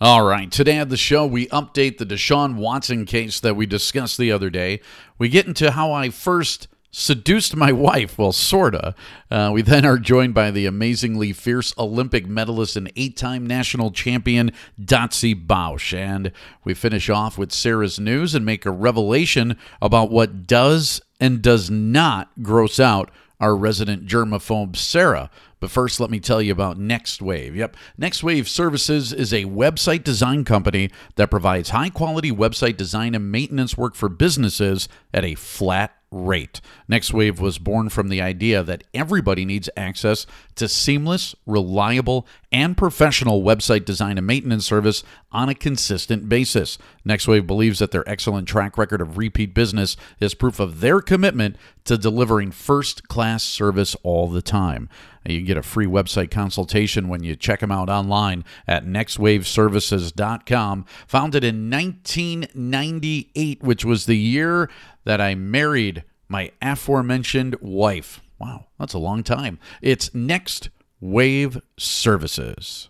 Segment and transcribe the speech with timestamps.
[0.00, 0.48] All right.
[0.48, 4.48] Today on the show, we update the Deshaun Watson case that we discussed the other
[4.48, 4.80] day.
[5.18, 8.16] We get into how I first seduced my wife.
[8.16, 8.94] Well, sorta.
[9.28, 14.52] Uh, we then are joined by the amazingly fierce Olympic medalist and eight-time national champion
[14.80, 16.30] Dotsie Bausch, and
[16.62, 21.72] we finish off with Sarah's news and make a revelation about what does and does
[21.72, 23.10] not gross out
[23.40, 25.30] our resident germaphobe Sarah.
[25.60, 27.56] But first, let me tell you about Next Wave.
[27.56, 33.14] Yep, Next Wave Services is a website design company that provides high quality website design
[33.14, 36.60] and maintenance work for businesses at a flat rate.
[36.90, 43.42] NextWave was born from the idea that everybody needs access to seamless, reliable, and professional
[43.42, 46.78] website design and maintenance service on a consistent basis.
[47.06, 51.56] NextWave believes that their excellent track record of repeat business is proof of their commitment
[51.84, 54.88] to delivering first class service all the time.
[55.34, 60.84] You get a free website consultation when you check them out online at nextwaveservices.com.
[61.06, 64.70] Founded in 1998, which was the year
[65.04, 68.20] that I married my aforementioned wife.
[68.38, 69.58] Wow, that's a long time.
[69.82, 72.88] It's Next Wave Services.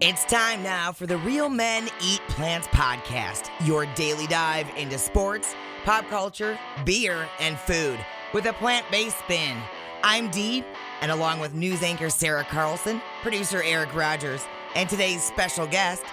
[0.00, 5.56] It's time now for the Real Men Eat Plants podcast, your daily dive into sports,
[5.84, 7.98] pop culture, beer, and food
[8.32, 9.56] with a plant based spin.
[10.02, 10.64] I'm Dee,
[11.00, 16.04] and along with news anchor Sarah Carlson, producer Eric Rogers, and today's special guest,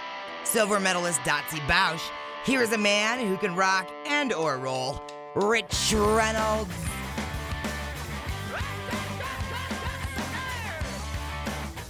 [0.44, 2.02] silver medalist Dotsie Bausch,
[2.44, 5.00] here is a man who can rock and or roll,
[5.34, 6.70] Rich Reynolds.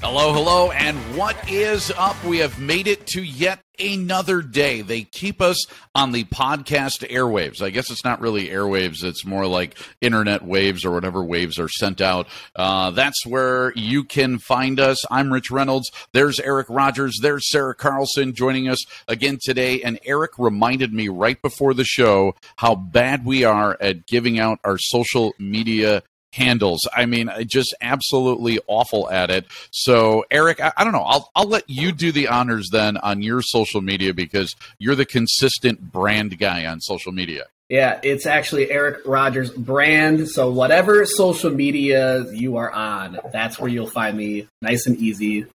[0.08, 2.22] Hello, hello, and what is up?
[2.24, 4.80] We have made it to yet another day.
[4.80, 7.60] They keep us on the podcast airwaves.
[7.60, 11.68] I guess it's not really airwaves, it's more like internet waves or whatever waves are
[11.68, 12.28] sent out.
[12.54, 15.04] Uh, that's where you can find us.
[15.10, 15.90] I'm Rich Reynolds.
[16.12, 17.18] There's Eric Rogers.
[17.20, 19.82] There's Sarah Carlson joining us again today.
[19.82, 24.60] And Eric reminded me right before the show how bad we are at giving out
[24.62, 26.04] our social media
[26.36, 26.80] handles.
[26.94, 29.46] I mean, just absolutely awful at it.
[29.72, 31.02] So, Eric, I, I, don't know.
[31.02, 35.04] I'll I'll let you do the honors then on your social media because you're the
[35.04, 37.46] consistent brand guy on social media.
[37.68, 40.28] Yeah, it's actually Eric Rogers brand.
[40.28, 44.46] So whatever social media you are on, that's where you'll find me.
[44.62, 45.46] Nice and easy.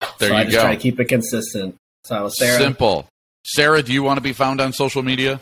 [0.00, 0.62] There so you I just go.
[0.62, 1.76] Try to keep it consistent.
[2.04, 3.06] So Sarah, simple.
[3.44, 5.40] Sarah, do you want to be found on social media?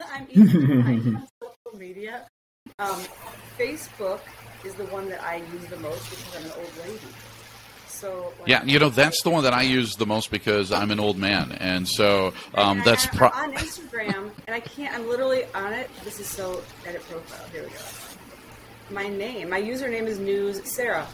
[0.00, 2.26] I'm easy on social media.
[2.78, 3.02] Um,
[3.58, 4.20] Facebook
[4.64, 7.00] is the one that I use the most because I'm an old lady.
[7.86, 10.90] So like, Yeah, you know that's the one that I use the most because I'm
[10.90, 14.94] an old man, and so um, and that's pro- on Instagram, and I can't.
[14.94, 15.90] I'm literally on it.
[16.04, 17.46] This is so edit profile.
[17.50, 17.74] Here we go.
[18.90, 21.06] My name, my username is News Sarah.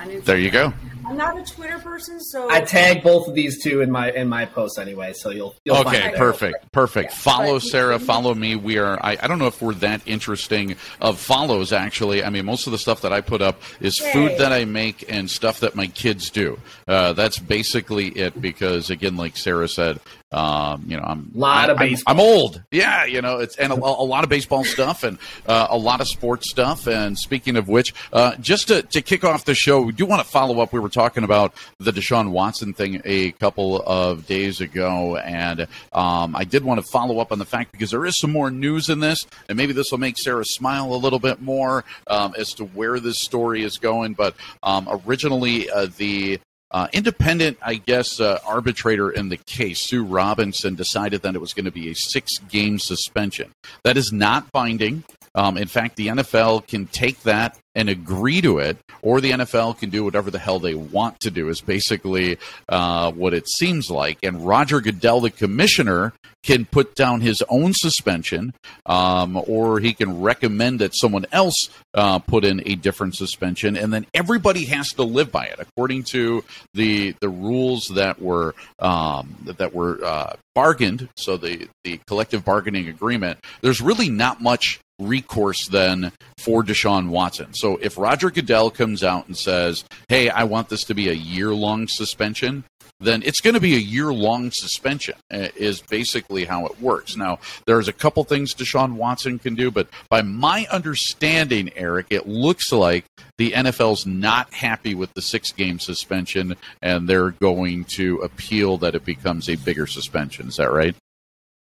[0.00, 0.24] On Instagram.
[0.24, 0.38] there.
[0.38, 0.72] You go.
[1.04, 4.28] I'm not a Twitter person, so I tag both of these two in my in
[4.28, 6.16] my posts anyway, so you'll you'll find Okay, there.
[6.16, 7.10] perfect, perfect.
[7.10, 7.16] Yeah.
[7.18, 8.54] Follow But- Sarah, follow me.
[8.54, 8.98] We are.
[9.04, 11.72] I, I don't know if we're that interesting of follows.
[11.72, 14.64] Actually, I mean, most of the stuff that I put up is food that I
[14.64, 16.58] make and stuff that my kids do.
[16.86, 18.40] Uh, that's basically it.
[18.40, 19.98] Because again, like Sarah said,
[20.32, 22.62] um, you know, I'm Lot of I- I'm- I'm, old.
[22.70, 26.00] Yeah, you know, it's and a, a lot of baseball stuff and uh, a lot
[26.00, 26.86] of sports stuff.
[26.86, 30.22] And speaking of which, uh, just to, to kick off the show, we do want
[30.24, 30.72] to follow up.
[30.72, 36.34] We were talking about the Deshaun Watson thing a couple of days ago, and um,
[36.36, 38.88] I did want to follow up on the fact because there is some more news
[38.88, 42.50] in this, and maybe this will make Sarah smile a little bit more um, as
[42.54, 44.14] to where this story is going.
[44.14, 46.40] But um, originally, uh, the
[46.72, 51.52] uh, independent, I guess, uh, arbitrator in the case, Sue Robinson, decided that it was
[51.52, 53.52] going to be a six game suspension.
[53.84, 55.04] That is not binding.
[55.34, 59.78] Um, in fact, the NFL can take that and agree to it, or the NFL
[59.78, 62.38] can do whatever the hell they want to do, is basically
[62.68, 64.18] uh, what it seems like.
[64.22, 66.12] And Roger Goodell, the commissioner,
[66.42, 68.52] can put down his own suspension,
[68.86, 73.92] um, or he can recommend that someone else uh, put in a different suspension, and
[73.92, 76.44] then everybody has to live by it according to
[76.74, 81.08] the the rules that were um, that were uh, bargained.
[81.16, 83.38] So the the collective bargaining agreement.
[83.60, 87.54] There's really not much recourse then for Deshaun Watson.
[87.54, 91.14] So if Roger Goodell comes out and says, "Hey, I want this to be a
[91.14, 92.64] year long suspension,"
[93.02, 97.16] then it's going to be a year long suspension, uh, is basically how it works.
[97.16, 102.28] Now, there's a couple things Deshaun Watson can do, but by my understanding, Eric, it
[102.28, 103.04] looks like
[103.38, 108.94] the NFL's not happy with the six game suspension and they're going to appeal that
[108.94, 110.48] it becomes a bigger suspension.
[110.48, 110.94] Is that right?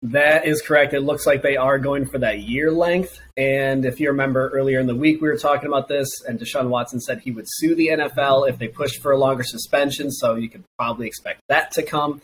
[0.03, 0.94] That is correct.
[0.94, 3.21] It looks like they are going for that year length.
[3.38, 6.67] And if you remember earlier in the week, we were talking about this, and Deshaun
[6.67, 10.11] Watson said he would sue the NFL if they pushed for a longer suspension.
[10.11, 12.21] So you could probably expect that to come.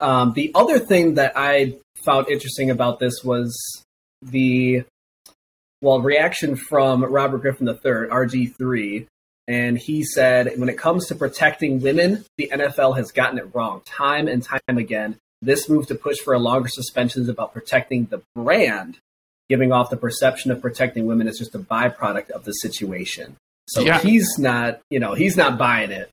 [0.00, 3.56] Um, the other thing that I found interesting about this was
[4.20, 4.84] the
[5.80, 9.06] well reaction from Robert Griffin III, RG3,
[9.48, 13.80] and he said when it comes to protecting women, the NFL has gotten it wrong
[13.86, 15.16] time and time again.
[15.44, 18.98] This move to push for a longer suspension is about protecting the brand,
[19.50, 23.36] giving off the perception of protecting women is just a byproduct of the situation.
[23.68, 23.98] So Yeah.
[24.00, 26.08] he's not, you know, he's not buying it.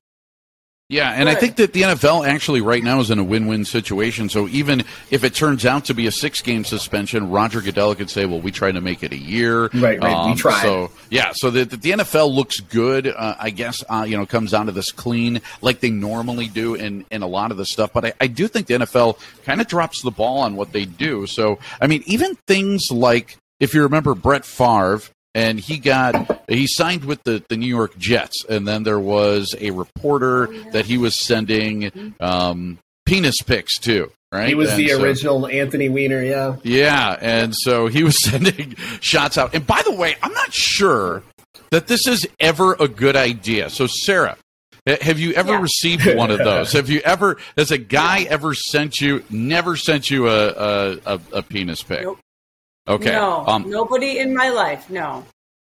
[0.92, 4.28] Yeah, and I think that the NFL actually right now is in a win-win situation.
[4.28, 8.26] So even if it turns out to be a six-game suspension, Roger Goodell could say,
[8.26, 10.60] "Well, we tried to make it a year." Um, Right, right, we tried.
[10.60, 13.06] So yeah, so the, the NFL looks good.
[13.06, 16.74] Uh, I guess uh, you know comes down to this clean, like they normally do
[16.74, 17.94] in in a lot of the stuff.
[17.94, 20.84] But I, I do think the NFL kind of drops the ball on what they
[20.84, 21.26] do.
[21.26, 25.00] So I mean, even things like if you remember Brett Favre
[25.34, 29.54] and he got he signed with the, the New York Jets, and then there was
[29.60, 34.10] a reporter that he was sending um, penis pics to.
[34.30, 36.56] Right, He was And the so- original Anthony Weiner, yeah.
[36.62, 39.54] Yeah, and so he was sending shots out.
[39.54, 41.22] And by the way, I'm not sure
[41.70, 43.68] that this is ever a good idea.
[43.68, 44.38] So, Sarah,
[44.86, 45.60] have you ever Yeah.
[45.60, 46.72] received one of those?
[46.74, 47.36] have you ever?
[47.58, 49.22] Has a guy ever sent you?
[49.28, 52.02] Never sent you a a, a, a penis pic?
[52.02, 52.18] Nope.
[52.88, 53.12] Okay.
[53.12, 54.90] No, Um, nobody in my life.
[54.90, 55.24] No,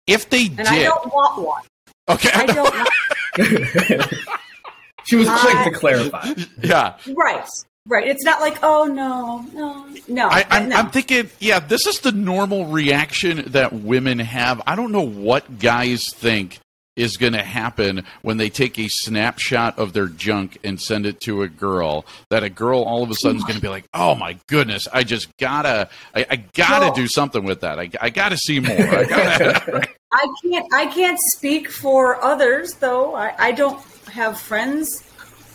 [0.06, 1.62] if they and did, I don't want one.
[2.08, 2.30] okay.
[2.32, 2.74] I don't.
[2.74, 2.88] want
[5.04, 6.34] she was quick I- to clarify.
[6.62, 6.96] yeah.
[7.14, 7.46] Right,
[7.86, 8.06] right.
[8.06, 10.28] It's not like, oh no, no, no.
[10.28, 10.76] I, I'm, no.
[10.76, 14.62] I'm thinking, yeah, this is the normal reaction that women have.
[14.66, 16.58] I don't know what guys think
[17.00, 21.20] is going to happen when they take a snapshot of their junk and send it
[21.22, 22.04] to a girl.
[22.30, 24.86] That a girl all of a sudden is going to be like, "Oh my goodness,
[24.92, 27.78] I just gotta, I, I gotta Well- do something with that.
[27.78, 30.66] I, I gotta see more." I gotta, I can't.
[30.74, 33.14] I can't speak for others, though.
[33.14, 33.80] I, I don't
[34.12, 35.04] have friends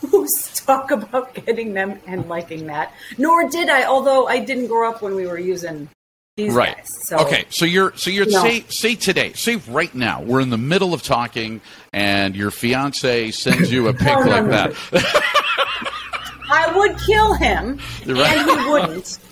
[0.10, 0.26] who
[0.56, 2.94] talk about getting them and liking that.
[3.18, 5.90] Nor did I, although I didn't grow up when we were using
[6.38, 6.76] these right.
[6.76, 6.88] guys.
[7.04, 7.46] So Okay.
[7.50, 8.42] So you're, so you're No.
[8.44, 11.62] say, say today, say right now, we're in the middle of talking,
[11.94, 14.50] and your fiance sends you a pic Oh, no, like no.
[14.50, 15.32] that.
[16.52, 18.38] I would kill him, Right.
[18.38, 19.20] and he wouldn't.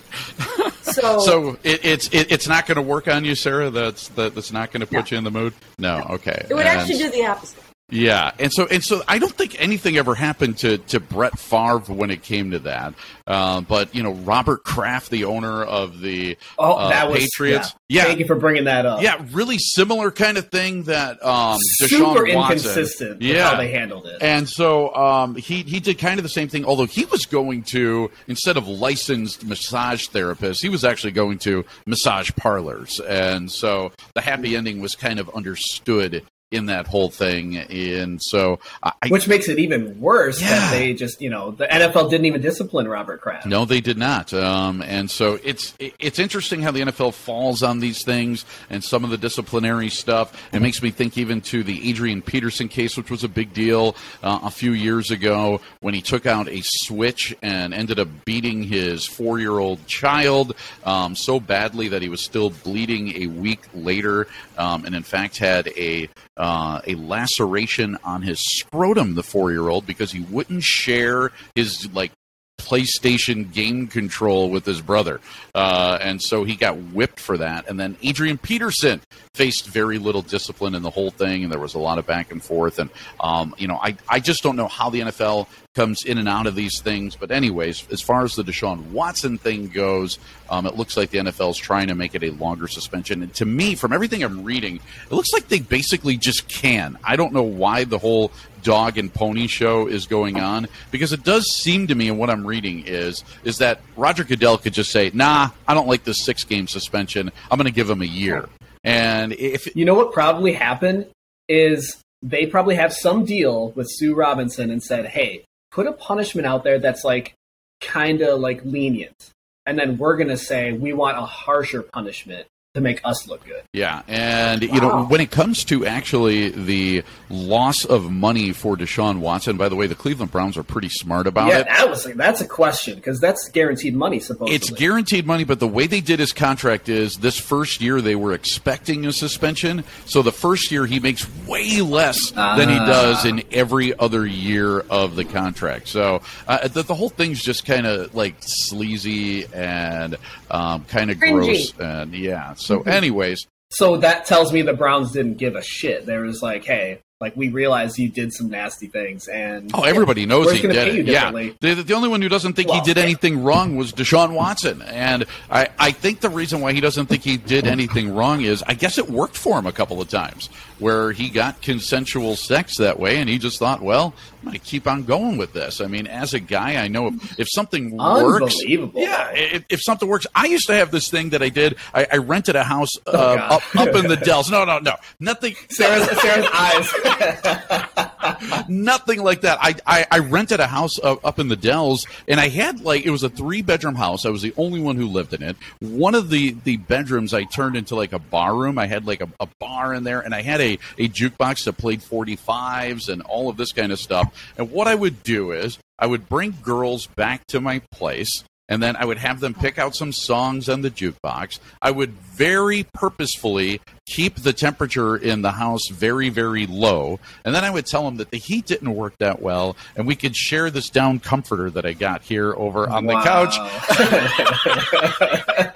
[0.84, 3.72] So, So it, it's it, it's not going to work on you, Sarah.
[3.72, 5.54] That's that, that's not going to put you in the mood.
[5.80, 6.46] No, okay.
[6.50, 7.58] it would And- actually do the opposite.
[7.94, 11.94] Yeah, and so and so, I don't think anything ever happened to to Brett Favre
[11.94, 12.96] when it came to that.
[13.28, 17.74] Uh, but you know, Robert Kraft, the owner of the Oh, uh, that was Patriots,
[17.88, 18.02] Yeah.
[18.02, 19.02] yeah, Thank you for bringing that up.
[19.04, 22.58] yeah, really similar kind of thing that um, Deshaun Super Watson.
[22.58, 23.50] inconsistent with Yeah.
[23.52, 24.18] how they handled it.
[24.22, 27.62] And so um, he he did kind of the same thing, although he was going
[27.66, 33.92] to instead of licensed massage therapists, he was actually going to massage parlors, and so
[34.16, 36.24] the happy ending was kind of understood
[36.54, 37.58] in that whole thing.
[37.58, 40.50] And so I, Which makes it even worse Yeah.
[40.50, 43.46] that they just, you know, the NFL didn't even discipline Robert Kraft.
[43.46, 44.34] No, they did not.
[44.34, 49.04] Um, and so it's it's interesting how the NFL falls on these things and some
[49.04, 50.32] of the disciplinary stuff.
[50.54, 53.96] It makes me think even to the Adrian Peterson case, which was a big deal
[54.22, 58.64] uh, a few years ago when he took out a switch and ended up beating
[58.64, 60.56] his four year old child
[60.86, 64.28] um, so badly that he was still bleeding a week later,
[64.58, 66.08] um, and in fact had a
[66.38, 69.16] uh, a laceration on his scrotum.
[69.16, 72.12] The four year old because he wouldn't share his like
[72.60, 75.20] PlayStation game control with his brother.
[75.54, 77.68] Uh, and so he got whipped for that.
[77.68, 79.02] And then Adrian Peterson
[79.36, 82.32] faced very little discipline in the whole thing, and there was a lot of back
[82.32, 82.80] and forth.
[82.80, 86.30] And, um, you know, I, I just don't know how the NFL comes in and
[86.30, 87.16] out of these things.
[87.16, 91.18] But, anyways, as far as the Deshaun Watson thing goes, um, it looks like the
[91.18, 93.24] NFL is trying to make it a longer suspension.
[93.24, 96.98] And to me, from everything I'm reading, it looks like they basically just can.
[97.04, 101.24] I don't know why the whole dog and pony show is going on because it
[101.24, 104.90] does seem to me and what I'm reading is is that Roger Goodell could just
[104.90, 107.30] say, "Nah, I don't like this 6-game suspension.
[107.52, 108.48] I'm going to give him a year."
[108.86, 111.08] And if You know what probably happened
[111.50, 116.48] is they probably have some deal with Sue Robinson and said, "Hey, put a punishment
[116.48, 117.34] out there that's like
[117.82, 119.32] kind of like lenient."
[119.66, 123.46] And then we're going to say we want a harsher punishment to make us look
[123.46, 123.62] good.
[123.72, 129.20] Yeah, and you know when it comes to actually the loss of money for Deshaun
[129.20, 129.58] Watson.
[129.58, 131.66] By the way, the Cleveland Browns are pretty smart about yeah, it.
[131.68, 134.56] that was that's a question because that's guaranteed money supposedly.
[134.56, 138.16] It's guaranteed money, but the way they did his contract is this first year they
[138.16, 139.84] were expecting a suspension.
[140.06, 142.86] So the first year he makes way less than he Ah.
[142.88, 145.90] does in every other year of the contract.
[145.90, 150.18] So uh, the, the whole thing's just kind of like sleazy and
[150.50, 151.72] um, kind of gross.
[151.80, 152.56] And yeah.
[152.66, 152.90] So, Mm-hmm.
[152.90, 153.40] anyways,
[153.70, 156.06] So that tells me the Browns didn't give a shit.
[156.06, 160.26] They was like, hey, like we realize you did some nasty things, and Oh, everybody
[160.26, 161.06] knows We're he did it.
[161.08, 164.34] Yeah, the, the only one who doesn't think he Well, did anything wrong was Deshaun
[164.34, 168.42] Watson, and I, I think the reason why he doesn't think he did anything wrong
[168.42, 170.50] is I guess it worked for him a couple of times
[170.80, 174.66] where he got consensual sex that way, and he just thought, well, I'm going to
[174.66, 175.80] keep on going with this.
[175.80, 180.10] I mean, as a guy, I know if, if something works, yeah, if, if something
[180.10, 181.78] works, I used to have this thing that I did.
[181.94, 183.52] I, I rented a house uh, God.
[183.54, 184.52] up up in the Dells.
[184.52, 185.56] No, no, no, nothing.
[185.70, 186.92] Sarah's, Sarah's eyes.
[188.68, 189.60] Nothing like that.
[189.62, 193.06] I, I, I rented a house up, up in the Dells, and I had like
[193.06, 194.26] it was a three bedroom house.
[194.26, 195.56] I was the only one who lived in it.
[195.80, 198.78] One of the the bedrooms I turned into like a bar room.
[198.78, 201.78] I had like a, a bar in there, and I had a a jukebox that
[201.78, 204.34] played forty fives and all of this kind of stuff.
[204.58, 208.44] And what I would do is I would bring girls back to my place.
[208.70, 211.60] And then I would have them pick out some songs on the jukebox.
[211.82, 217.20] I would very purposefully keep the temperature in the house very, very low.
[217.46, 220.16] And then I would tell them that the heat didn't work that well, and we
[220.16, 223.56] could share this down comforter that I got here over on the couch.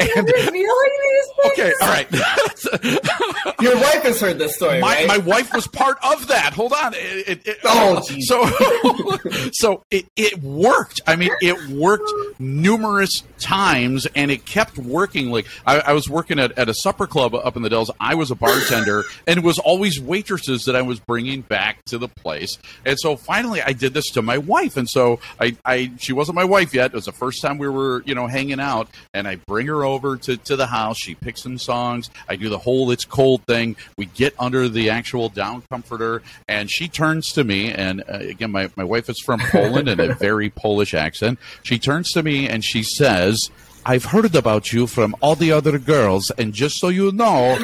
[0.00, 1.52] You're revealing these things?
[1.52, 2.10] Okay, all right.
[3.60, 5.06] Your wife has heard this story, my, right?
[5.08, 6.52] my wife was part of that.
[6.54, 6.94] Hold on.
[6.94, 8.26] It, it, it- Oh, geez.
[8.26, 8.46] so
[9.52, 11.00] so it, it worked.
[11.06, 15.30] I mean, it worked numerous times, and it kept working.
[15.30, 17.90] Like I, I was working at, at a supper club up in the Dells.
[18.00, 21.98] I was a bartender, and it was always waitresses that I was bringing back to
[21.98, 22.58] the place.
[22.84, 26.36] And so finally, I did this to my wife, and so I, I she wasn't
[26.36, 26.86] my wife yet.
[26.86, 29.84] It was the first time we were you know hanging out, and I bring her
[29.84, 30.98] over to to the house.
[30.98, 32.10] She picks some songs.
[32.28, 33.76] I do the whole "It's Cold" thing.
[33.96, 37.72] We get under the actual down comforter, and she turns to me.
[37.72, 41.38] And uh, again, my, my wife is from Poland and a very Polish accent.
[41.62, 43.50] She turns to me and she says,
[43.84, 47.56] I've heard about you from all the other girls, and just so you know,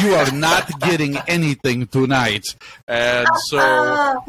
[0.00, 2.44] you are not getting anything tonight.
[2.88, 3.58] And so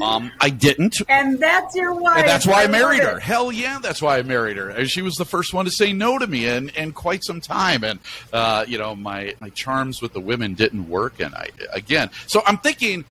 [0.01, 1.01] um, I didn't.
[1.09, 2.17] And that's your wife.
[2.19, 3.19] And that's why I married her.
[3.19, 4.69] Hell yeah, that's why I married her.
[4.69, 7.41] And she was the first one to say no to me in, in quite some
[7.41, 7.83] time.
[7.83, 7.99] And
[8.31, 11.19] uh, you know, my my charms with the women didn't work.
[11.19, 13.05] And I again, so I'm thinking.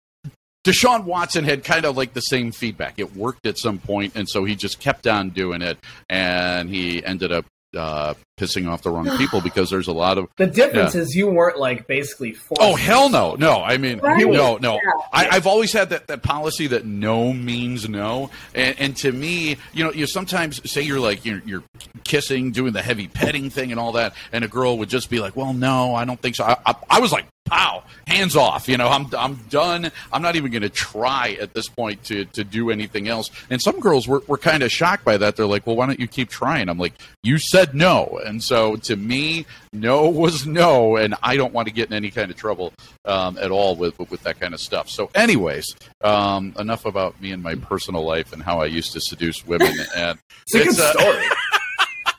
[0.64, 3.00] Deshaun Watson had kind of like the same feedback.
[3.00, 5.76] It worked at some point, and so he just kept on doing it,
[6.08, 10.28] and he ended up uh, pissing off the wrong people because there's a lot of
[10.36, 11.00] the difference Yeah.
[11.02, 12.60] is you weren't like basically forced.
[12.62, 13.62] Oh hell no, no!
[13.62, 14.24] I mean, Right.
[14.26, 14.74] no, no.
[14.74, 14.80] Yeah.
[15.12, 19.56] I, I've always had that, that policy that no means no, and, and to me,
[19.72, 21.62] you know, you sometimes say you're like you're, you're
[22.04, 25.20] kissing, doing the heavy petting thing and all that, and a girl would just be
[25.20, 28.68] like, "Well, no, I don't think so." I, I, I was like, "Pow, hands off!"
[28.68, 29.90] You know, I'm I'm done.
[30.12, 33.30] I'm not even going to try at this point to to do anything else.
[33.50, 35.36] And some girls were were kind of shocked by that.
[35.36, 38.76] They're like, "Well, why don't you keep trying?" I'm like, "You said no," and so
[38.76, 42.36] to me, no was no, and I don't want to get in any kind of
[42.36, 42.72] trouble
[43.04, 44.88] um, at all with with that kind of stuff.
[44.88, 45.64] So, anyways,
[46.02, 49.74] um, enough about me and my personal life and how I used to seduce women.
[49.96, 50.18] And
[50.52, 51.26] It's a good uh, story.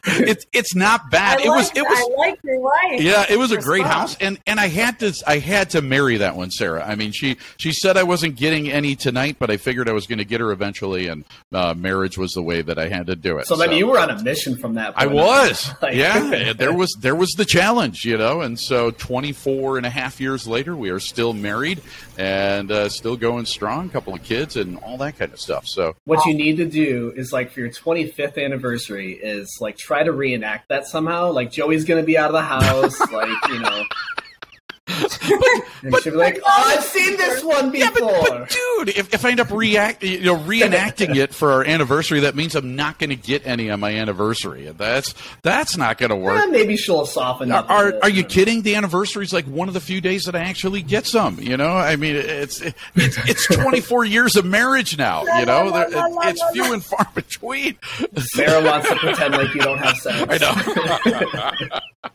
[0.05, 1.39] it's it's not bad.
[1.39, 3.01] I it was it was I like your wife.
[3.01, 4.13] yeah, it was a great Response.
[4.13, 6.83] house, and and I had to I had to marry that one, Sarah.
[6.85, 10.05] I mean, she she said I wasn't getting any tonight, but I figured I was
[10.07, 13.15] going to get her eventually, and uh, marriage was the way that I had to
[13.15, 13.47] do it.
[13.47, 15.71] So then you were on a mission from that I was.
[15.81, 18.41] Like- yeah, there was there was the challenge, you know.
[18.41, 21.81] And so 24 and a half years later, we are still married
[22.17, 25.65] and uh, still going strong, couple of kids and all that kind of stuff.
[25.67, 29.92] So What you need to do is like for your 25th anniversary is like try
[30.01, 31.31] to reenact that somehow.
[31.31, 33.83] Like Joey's to be out of the house, like you know.
[34.87, 39.13] and she'll be like, "Oh, I've seen this one yeah, before." but, but dude, if,
[39.13, 42.75] if I end up react, you know, reenacting it for our anniversary, that means I'm
[42.75, 44.69] not going to get any on my anniversary.
[44.77, 46.37] That's that's not going to work.
[46.43, 48.03] Eh, maybe she'll soften Are, are, bit.
[48.03, 48.61] are you kidding?
[48.63, 51.39] The anniversary is like one of the few days that I actually get some.
[51.39, 55.23] You know, I mean, it's it's, it's 24 years of marriage now.
[55.39, 55.93] You know, There- it-
[56.25, 57.77] it's few and far between.
[58.17, 60.25] Sarah wants to pretend like you don't have sex.
[60.29, 61.67] I
[62.03, 62.09] know.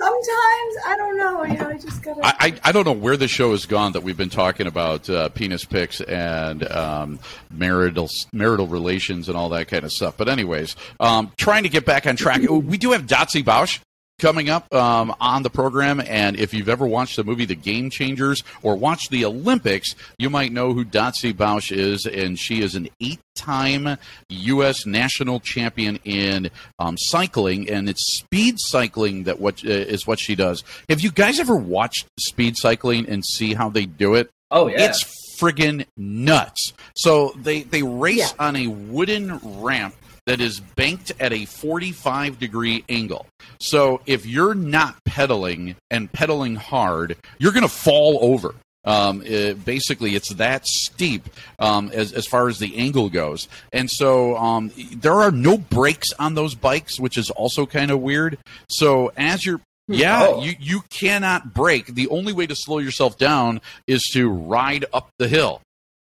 [0.00, 1.44] Sometimes I don't know.
[1.44, 2.20] You know, I just gotta.
[2.24, 5.28] I, I don't know where the show has gone that we've been talking about uh,
[5.28, 7.18] penis pics and um,
[7.50, 10.16] marital marital relations and all that kind of stuff.
[10.16, 12.40] But anyways, um, trying to get back on track.
[12.48, 13.80] We do have Dotsie Bausch
[14.20, 16.00] coming up um, on the program.
[16.06, 20.30] And if you've ever watched the movie The Game Changers or watched the Olympics, you
[20.30, 22.06] might know who Dotsie Bausch is.
[22.06, 23.96] And she is an eight time
[24.28, 24.86] U.S.
[24.86, 30.34] national champion in um, cycling, and it's speed cycling that what uh, is what she
[30.34, 30.62] does.
[30.88, 34.30] Have you guys ever watched speed cycling and see how they do it?
[34.50, 35.04] Oh yeah, it's
[35.40, 36.72] friggin' nuts.
[36.94, 38.46] So they they race Yeah.
[38.46, 39.94] on a wooden ramp
[40.26, 43.26] that is banked at a 45 degree angle.
[43.60, 48.54] So if you're not pedaling and pedaling hard, you're going to fall over.
[48.84, 53.46] Um, it- basically, it's that steep um, as, as far as the angle goes.
[53.72, 58.00] And so um, there are no brakes on those bikes, which is also kind of
[58.00, 58.38] weird.
[58.68, 59.60] So as you're
[59.92, 60.42] yeah, Oh.
[60.44, 61.86] you, you cannot brake.
[61.86, 65.62] The only way to slow yourself down is to ride up the hill.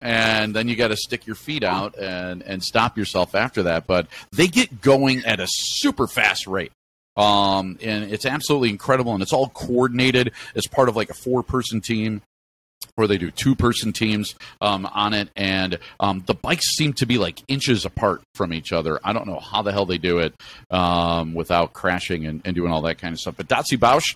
[0.01, 3.87] And then you got to stick your feet out and, and stop yourself after that.
[3.87, 6.71] But they get going at a super fast rate.
[7.17, 9.13] Um, and it's absolutely incredible.
[9.13, 12.21] And it's all coordinated as part of like a four person team
[12.95, 15.29] where they do two person teams um, on it.
[15.35, 18.99] And um, the bikes seem to be like inches apart from each other.
[19.03, 20.33] I don't know how the hell they do it
[20.69, 23.35] um, without crashing and, and doing all that kind of stuff.
[23.37, 24.15] But Dotsie Bausch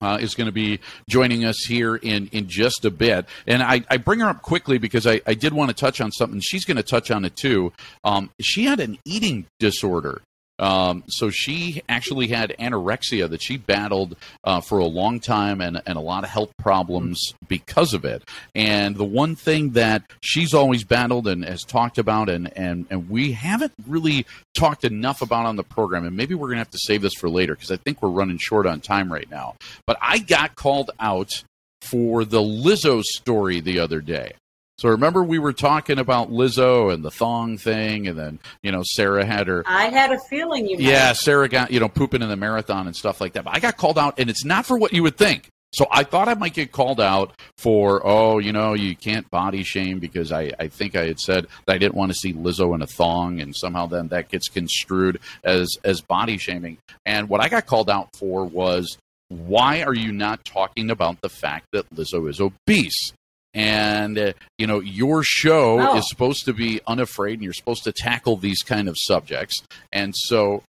[0.00, 3.26] uh, is going to be joining us here in, in just a bit.
[3.46, 6.12] And I, I bring her up quickly because I, I did want to touch on
[6.12, 6.40] something.
[6.40, 7.72] She's going to touch on it too.
[8.04, 10.22] Um, she had an eating disorder.
[10.58, 15.82] Um, so she actually had anorexia that she battled uh, for a long time and,
[15.86, 18.22] and a lot of health problems because of it.
[18.54, 23.10] And the one thing that she's always battled and has talked about, and, and, and
[23.10, 26.70] we haven't really talked enough about on the program, and maybe we're going to have
[26.70, 29.56] to save this for later because I think we're running short on time right now.
[29.86, 31.42] But I got called out
[31.82, 34.32] for the Lizzo story the other day.
[34.78, 38.82] So remember we were talking about Lizzo and the thong thing, and then you know
[38.84, 40.76] Sarah had her I had a feeling you.
[40.76, 40.86] might.
[40.86, 43.44] yeah, Sarah got you know pooping in the marathon and stuff like that.
[43.44, 45.48] But I got called out, and it's not for what you would think.
[45.74, 49.62] So I thought I might get called out for oh you know you can't body
[49.62, 52.74] shame because I I think I had said that I didn't want to see Lizzo
[52.74, 56.78] in a thong, and somehow then that gets construed as as body shaming.
[57.06, 61.28] And what I got called out for was why are you not talking about the
[61.28, 63.12] fact that Lizzo is obese?
[63.54, 65.96] And uh, you know your show Oh.
[65.98, 69.62] is supposed to be unafraid, and you're supposed to tackle these kind of subjects.
[69.92, 70.62] And so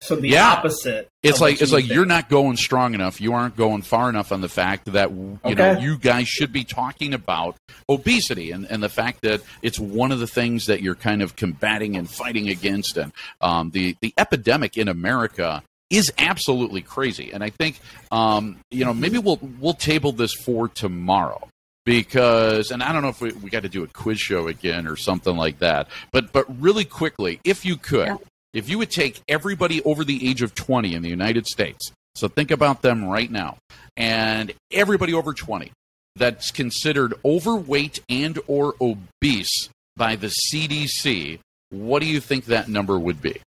[0.00, 0.48] So the Yeah.
[0.48, 1.06] opposite.
[1.22, 1.94] it's like it's you like think.
[1.94, 3.20] you're not going strong enough.
[3.20, 6.64] You aren't going far enough on the fact that you know you guys should be
[6.64, 7.54] talking about
[7.88, 11.36] obesity and, and the fact that it's one of the things that you're kind of
[11.36, 12.96] combating and fighting against.
[12.96, 17.30] And um, the the epidemic in America is absolutely crazy.
[17.32, 17.78] And I think
[18.10, 21.46] um, you know maybe we'll we'll table this for tomorrow
[21.84, 24.86] because and I don't know if we, we got to do a quiz show again
[24.86, 25.88] or something like that.
[26.12, 28.16] But but really quickly, if you could, Yeah.
[28.52, 32.28] if you would take everybody over the age of 20 in the United States, so
[32.28, 33.56] think about them right now,
[33.96, 35.72] and everybody over 20
[36.16, 41.38] that's considered overweight and or obese by the CDC,
[41.70, 43.40] what do you think that number would be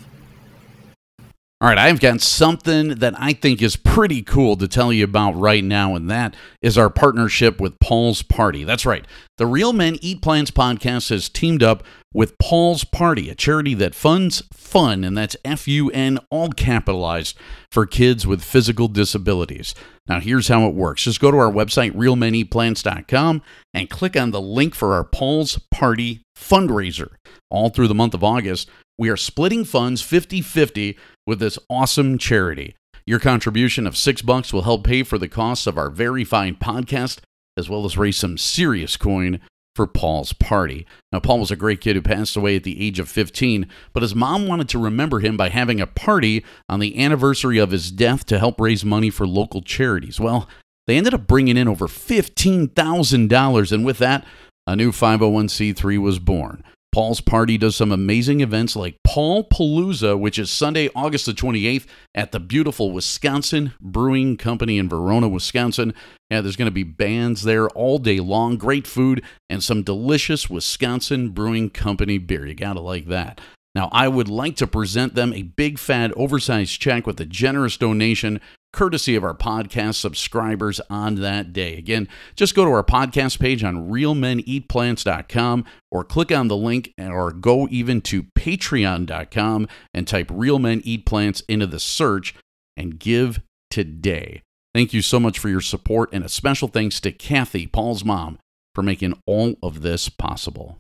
[1.63, 5.33] All right, I've got something that I think is pretty cool to tell you about
[5.33, 8.65] right now, and that is our partnership with Paul's Party.
[8.65, 9.05] That's right.
[9.37, 13.95] The Real Men Eat Plants podcast has teamed up with Paul's Party, a charity that
[13.95, 17.37] funds fun, and that's F U N, all capitalized,
[17.71, 19.75] for kids with physical disabilities.
[20.09, 23.43] Now, here's how it works just go to our website, realmeneatplants.com,
[23.75, 27.17] and click on the link for our Paul's Party fundraiser.
[27.51, 28.71] All through the month of August,
[29.01, 32.77] we are splitting funds 50 50 with this awesome charity.
[33.07, 36.55] Your contribution of six bucks will help pay for the costs of our very fine
[36.55, 37.21] podcast,
[37.57, 39.41] as well as raise some serious coin
[39.75, 40.87] for Paul's party.
[41.13, 44.03] Now, Paul was a great kid who passed away at the age of 15, but
[44.03, 47.91] his mom wanted to remember him by having a party on the anniversary of his
[47.91, 50.21] death to help raise money for local charities.
[50.21, 50.47] Well,
[50.87, 54.27] they ended up bringing in over $15,000, and with that,
[54.67, 56.63] a new 501c3 was born.
[56.93, 61.87] Paul's Party does some amazing events like Paul Palooza, which is Sunday, August the 28th
[62.15, 65.95] at the beautiful Wisconsin Brewing Company in Verona, Wisconsin.
[66.31, 70.51] Yeah, there's going to be bands there all day long, great food, and some delicious
[70.51, 72.47] Wisconsin Brewing Company beer.
[72.47, 73.41] You got to like that.
[73.75, 77.77] Now, I would like to present them a big, fat, oversized check with a generous
[77.77, 78.41] donation
[78.73, 81.77] courtesy of our podcast subscribers on that day.
[81.77, 87.33] Again, just go to our podcast page on realmeneatplants.com or click on the link or
[87.33, 92.35] go even to patreon.com and type Real Men Eat Plants into the search
[92.77, 94.43] and give today.
[94.75, 98.39] Thank you so much for your support and a special thanks to Kathy, Paul's mom,
[98.75, 100.79] for making all of this possible.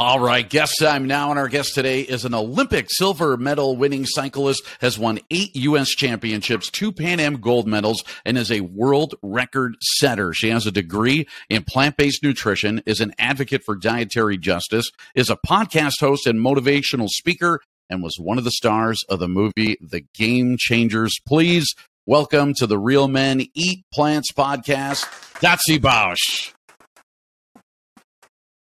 [0.00, 4.06] All right, guest time now, and our guest today is an Olympic silver medal winning
[4.06, 5.90] cyclist, has won eight U.S.
[5.90, 10.32] championships, two Pan Am gold medals, and is a world record setter.
[10.32, 15.28] She has a degree in plant based nutrition, is an advocate for dietary justice, is
[15.28, 17.60] a podcast host and motivational speaker,
[17.90, 21.12] and was one of the stars of the movie The Game Changers.
[21.28, 21.74] Please
[22.06, 25.04] welcome to the Real Men Eat Plants podcast,
[25.42, 26.54] Dotsie Bausch.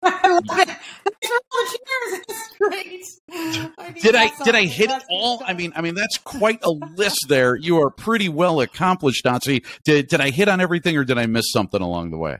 [0.06, 0.68] I love it.
[0.68, 2.22] Thanks for all the cheers.
[2.28, 3.74] It's great.
[3.78, 5.38] I need Did I did I hit it all?
[5.38, 5.50] stuff.
[5.50, 7.56] I mean, I mean that's quite a list there.
[7.56, 9.66] You are pretty well accomplished, Dotsie.
[9.84, 12.38] Did did I hit on everything, or did I miss something along the way?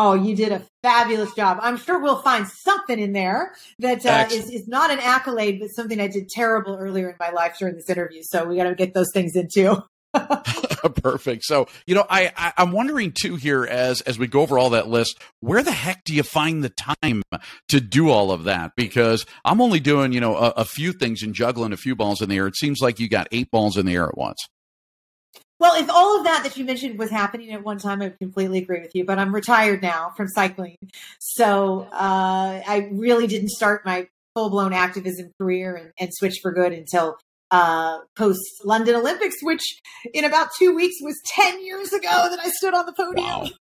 [0.00, 1.58] Oh, you did a fabulous job.
[1.60, 5.70] I'm sure we'll find something in there that uh, is, is not an accolade, but
[5.70, 8.22] something I did terrible earlier in my life during this interview.
[8.22, 9.82] So we got to get those things in too.
[11.02, 11.44] Perfect.
[11.44, 14.70] So you know, I, I I'm wondering too here as as we go over all
[14.70, 17.22] that list, where the heck do you find the time
[17.68, 18.72] to do all of that?
[18.76, 22.22] Because I'm only doing you know a, a few things and juggling a few balls
[22.22, 22.46] in the air.
[22.46, 24.38] It seems like you got eight balls in the air at once.
[25.60, 28.18] Well, if all of that that you mentioned was happening at one time, I would
[28.18, 29.04] completely agree with you.
[29.04, 30.76] But I'm retired now from cycling,
[31.18, 36.52] so uh, I really didn't start my full blown activism career and, and switch for
[36.52, 37.16] good until
[37.50, 39.62] uh, post London Olympics, which
[40.12, 43.26] in about two weeks was ten years ago that I stood on the podium.
[43.26, 43.46] Wow.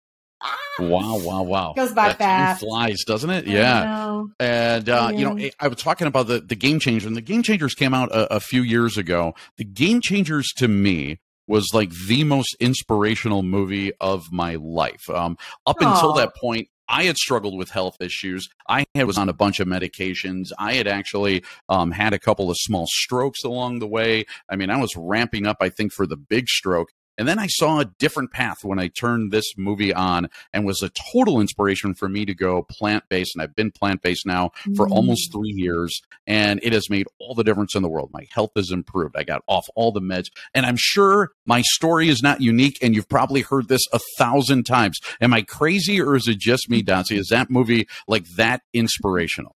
[0.47, 0.57] Ah!
[0.81, 1.19] Wow!
[1.21, 1.43] Wow!
[1.43, 1.73] Wow!
[1.75, 2.61] Goes by That fast.
[2.61, 3.49] flies, doesn't it?
[3.49, 4.25] I Yeah.
[4.39, 7.43] And uh, you know, I was talking about the the Game Changers, and the Game
[7.43, 9.35] Changers came out a, a few years ago.
[9.57, 15.09] The Game Changers to me was like the most inspirational movie of my life.
[15.09, 18.49] Um, up until that point, I had struggled with health issues.
[18.69, 20.51] I had, was on a bunch of medications.
[20.59, 24.25] I had actually um, had a couple of small strokes along the way.
[24.51, 26.91] I mean, I was ramping up, I think, for the big stroke.
[27.17, 30.83] And then I saw a different path when I turned this movie on and was
[30.83, 33.33] a total inspiration for me to go plant based.
[33.35, 34.93] And I've been plant based now for Mm.
[34.93, 36.01] almost three years.
[36.27, 38.11] And it has made all the difference in the world.
[38.13, 39.17] My health has improved.
[39.17, 40.27] I got off all the meds.
[40.55, 42.79] And I'm sure my story is not unique.
[42.83, 44.99] And you've probably heard this a thousand times.
[45.21, 47.19] Am I crazy or is it just me, Dotsie?
[47.19, 49.55] Is that movie like that inspirational?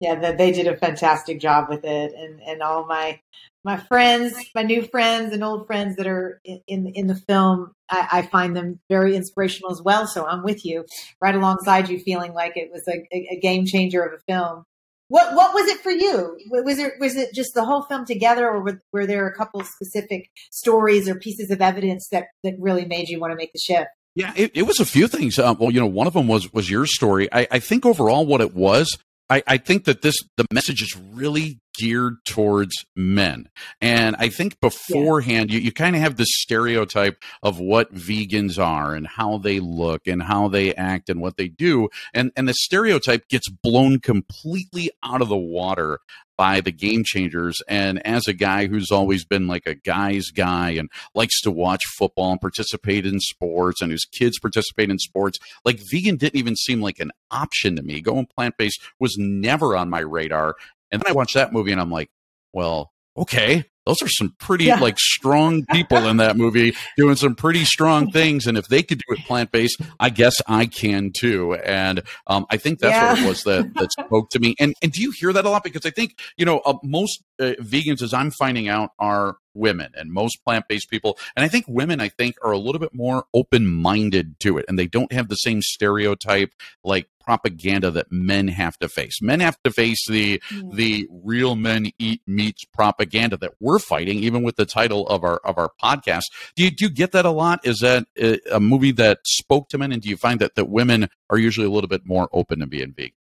[0.00, 3.20] Yeah, that they did a fantastic job with it, and and all my
[3.64, 7.72] my friends, my new friends and old friends that are in in, in the film,
[7.90, 10.06] I, I find them very inspirational as well.
[10.06, 10.84] So I'm with you,
[11.20, 14.64] right alongside you, feeling like it was a, a, game changer of a film.
[15.08, 16.38] What what was it for you?
[16.50, 19.62] Was it was it just the whole film together, or were, were there a couple
[19.64, 23.58] specific stories or pieces of evidence that that really made you want to make the
[23.58, 23.88] shift?
[24.16, 25.38] Yeah, it, it was a few things.
[25.38, 27.28] Um, well, you know, one of them was was your story.
[27.32, 28.96] I, I think overall, what it was,
[29.28, 33.48] I, I think that this the message is really geared towards men,
[33.80, 38.94] and I think beforehand you, you kind of have this stereotype of what vegans are
[38.94, 42.54] and how they look and how they act and what they do, and and the
[42.54, 45.98] stereotype gets blown completely out of the water
[46.36, 47.56] by the game changers.
[47.68, 51.82] And as a guy who's always been like a guy's guy and likes to watch
[51.96, 56.56] football and participate in sports and whose kids participate in sports like vegan didn't even
[56.56, 58.00] seem like an option to me.
[58.00, 60.54] Going plant-based was never on my radar.
[60.90, 62.10] And then i watched that movie and i'm like
[62.52, 64.80] well okay those are some pretty Yeah.
[64.80, 68.98] like strong people in that movie doing some pretty strong things and if they could
[68.98, 73.28] do it plant-based i guess i can too and um, i think that's what it
[73.28, 74.54] was that that spoke to me.
[74.60, 75.64] And and do you hear that a lot?
[75.64, 79.92] Because i think you know uh, most uh, vegans as i'm finding out are women
[79.96, 83.24] and most plant-based people and i think women i think are a little bit more
[83.34, 86.50] open-minded to it and they don't have the same stereotype
[86.84, 89.20] like propaganda that men have to face.
[89.20, 90.70] Men have to face the hmm.
[90.70, 95.38] the real men eat meats propaganda that we're fighting, even with the title of our
[95.38, 96.22] of our podcast.
[96.54, 97.66] Do you do you get that a lot?
[97.66, 100.68] Is that eh, a movie that spoke to men, and do you find that that
[100.68, 103.12] women are usually a little bit more open to being vegan?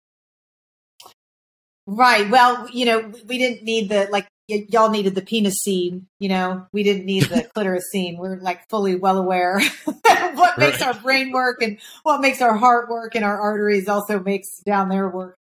[1.87, 2.29] Right.
[2.29, 6.07] Well, you know, we didn't need the like y- y'all needed the penis scene.
[6.19, 8.17] You know, we didn't need the clitoris scene.
[8.17, 10.95] We're like fully well aware what makes Right.
[10.95, 14.89] our brain work and what makes our heart work and our arteries also makes down
[14.89, 15.37] there work.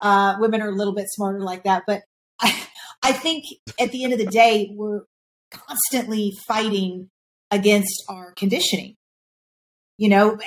[0.00, 2.02] Uh, women are a little bit smarter like that, but
[2.40, 2.66] I,
[3.02, 3.44] I think
[3.80, 5.02] at the end of the day, we're
[5.50, 7.08] constantly fighting
[7.50, 8.94] against our conditioning.
[9.98, 10.38] You know,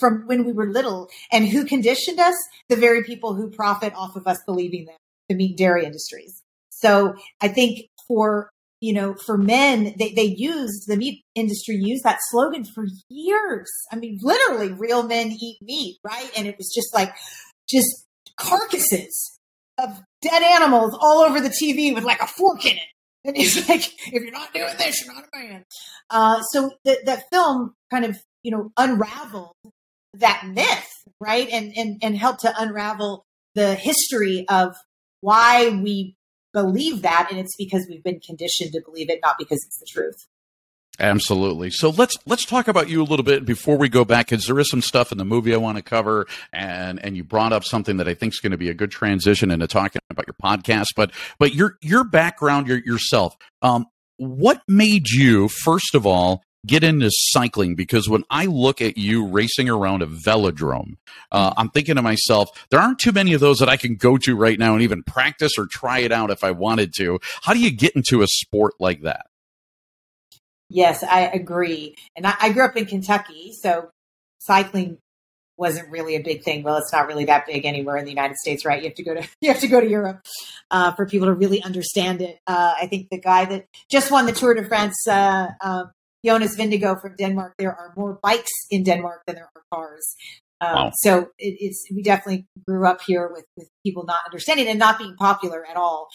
[0.00, 2.34] from when we were little, and who conditioned us?
[2.68, 4.96] The very people who profit off of us believing them
[5.28, 6.42] the meat dairy industries.
[6.80, 12.04] So I think for you know for men they, they used the meat industry used
[12.04, 13.70] that slogan for years.
[13.92, 16.30] I mean literally real men eat meat, right?
[16.36, 17.14] And it was just like
[17.68, 19.38] just carcasses
[19.78, 22.88] of dead animals all over the TV with like a fork in it.
[23.24, 25.64] And it's like, if you're not doing this, you're not a man.
[26.08, 29.54] Uh, so that film kind of, you know, unraveled
[30.14, 30.88] that myth,
[31.20, 31.48] right?
[31.50, 34.74] And and and helped to unravel the history of
[35.20, 36.16] why we
[36.52, 39.86] believe that, and it's because we've been conditioned to believe it, not because it's the
[39.88, 40.26] truth.
[40.98, 41.70] Absolutely.
[41.70, 44.58] So let's let's talk about you a little bit before we go back, because there
[44.58, 47.64] is some stuff in the movie I want to cover, and and you brought up
[47.64, 50.34] something that I think is going to be a good transition into talking about your
[50.34, 50.88] podcast.
[50.94, 53.86] But but your your background, your yourself, um,
[54.18, 57.74] what made you first of all get into cycling?
[57.74, 60.96] Because when I look at you racing around a velodrome,
[61.32, 64.16] uh, I'm thinking to myself, there aren't too many of those that I can go
[64.18, 67.18] to right now and even practice or try it out if I wanted to.
[67.42, 69.26] How do you get into a sport like that?
[70.68, 71.96] Yes, I agree.
[72.16, 73.90] And I, I grew up in Kentucky, so
[74.38, 74.98] cycling
[75.60, 76.62] wasn't really a big thing.
[76.62, 78.82] Well, it's not really that big anywhere in the United States, right?
[78.82, 80.24] You have to go to you have to go to Europe
[80.70, 82.38] uh, for people to really understand it.
[82.46, 85.90] Uh, I think the guy that just won the Tour de France, uh, um,
[86.24, 90.14] Jonas Vingegaard from Denmark, there are more bikes in Denmark than there are cars.
[90.60, 90.90] Um, Wow.
[90.94, 94.98] So it, it's we definitely grew up here with with people not understanding and not
[94.98, 96.08] being popular at all.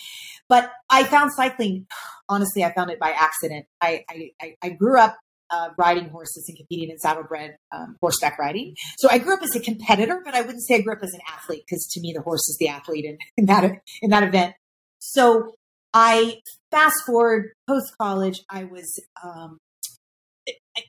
[0.47, 1.87] But I found cycling.
[2.29, 3.65] Honestly, I found it by accident.
[3.81, 5.17] I I, I- grew up
[5.49, 8.75] uh, riding horses and competing in saddlebred um, horseback riding.
[8.99, 11.13] So I grew up as a competitor, but I wouldn't say I grew up as
[11.13, 13.63] an athlete because to me the horse is the athlete in, in that
[14.03, 14.53] in that event.
[14.99, 15.55] So
[15.93, 16.41] I
[16.71, 18.41] fast forward post college.
[18.49, 18.87] I was
[19.23, 19.57] um,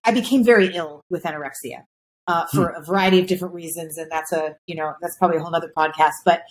[0.05, 1.85] I- became very ill with anorexia
[2.27, 5.40] uh, for a variety of different reasons, and that's a you know that's probably a
[5.40, 6.12] whole other podcast.
[6.25, 6.42] But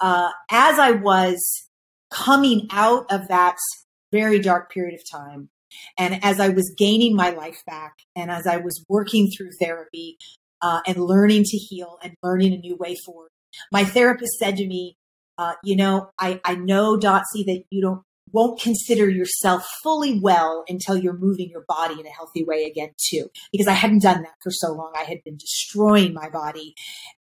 [0.00, 1.68] uh, as I was
[2.10, 3.56] coming out of that
[4.12, 5.48] very dark period of time,
[5.98, 10.16] and as I was gaining my life back, and as I was working through therapy
[10.62, 13.30] uh, and learning to heal and learning a new way forward,
[13.72, 14.96] my therapist said to me,
[15.38, 18.02] uh, "You know, I I know Dotsie that you don't."
[18.36, 22.90] Won't consider yourself fully well until you're moving your body in a healthy way again,
[23.10, 23.30] too.
[23.50, 24.92] Because I hadn't done that for so long.
[24.94, 26.74] I had been destroying my body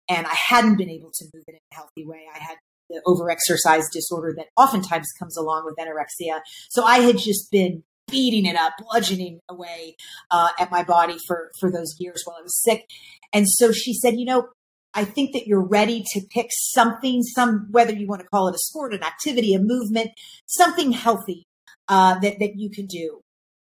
[0.08, 2.22] and I hadn't been able to move it in a healthy way.
[2.34, 2.56] I had
[2.88, 6.40] the overexercise disorder that oftentimes comes along with anorexia.
[6.70, 9.96] So I had just been beating it up, bludgeoning away
[10.30, 12.86] uh, at my body for for those years while I was sick.
[13.34, 14.48] And so she said, you know,
[14.94, 18.54] I think that you're ready to pick something, some whether you want to call it
[18.54, 20.10] a sport, an activity, a movement,
[20.46, 21.46] something healthy
[21.88, 23.20] uh, that that you can do.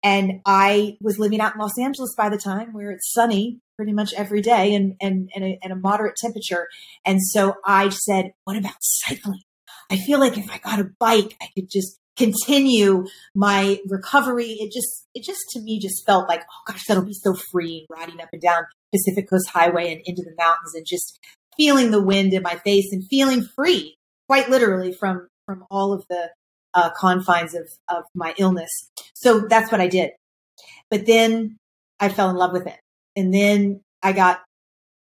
[0.02, 3.92] And I was living out in Los Angeles by the time where it's sunny pretty
[3.92, 6.68] much every day and and and a, and a moderate temperature.
[7.04, 9.42] And so I said, what about cycling?
[9.90, 14.52] I feel like if I got a bike, I could just continue my recovery.
[14.60, 17.86] It just, it just to me just felt like, oh gosh, that'll be so freeing
[17.90, 18.64] riding up and down
[18.94, 21.18] Pacific Coast Highway and into the mountains and just
[21.56, 23.96] feeling the wind in my face and feeling free,
[24.28, 26.30] quite literally from, from all of the
[26.74, 28.70] uh, confines of, of my illness.
[29.14, 30.10] So that's what I did.
[30.90, 31.56] But then
[32.00, 32.78] I fell in love with it.
[33.16, 34.42] And then I got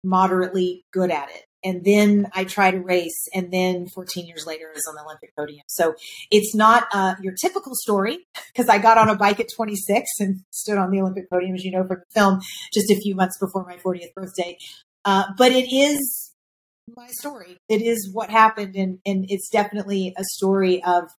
[0.04, 1.44] moderately good at it.
[1.64, 5.04] And then I tried to race, and then 14 years later, I was on the
[5.04, 5.64] Olympic podium.
[5.68, 5.96] So
[6.32, 10.42] it's not uh, your typical story because I got on a bike at 26 and
[10.52, 12.42] stood on the Olympic podium, as you know from the film,
[12.74, 14.58] just a few months before my 40th birthday.
[15.06, 16.34] Uh, but it is
[16.96, 17.58] my story.
[17.70, 21.10] It is what happened, and and it's definitely a story of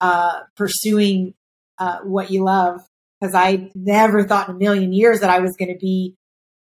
[0.00, 1.34] uh, pursuing
[1.78, 2.80] uh, what you love.
[3.20, 6.14] Because I never thought in a million years that I was going to be,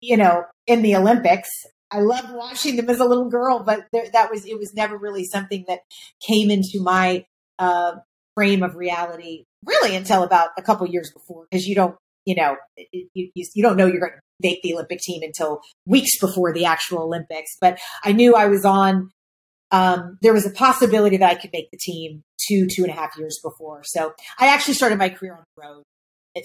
[0.02, 1.50] you know, in the Olympics.
[1.92, 4.98] I loved watching them as a little girl, but there, that was it was never
[4.98, 5.80] really something that
[6.26, 7.26] came into my
[7.58, 7.94] uh,
[8.36, 12.56] frame of reality really until about a couple years before because you don't you know
[12.94, 16.54] you, you, you don't know you're going to make the Olympic team until weeks before
[16.54, 17.52] the actual Olympics.
[17.60, 19.12] But I knew I was on.
[19.72, 22.96] Um, there was a possibility that I could make the team two two and a
[22.96, 23.82] half years before.
[23.84, 25.84] So I actually started my career on the road.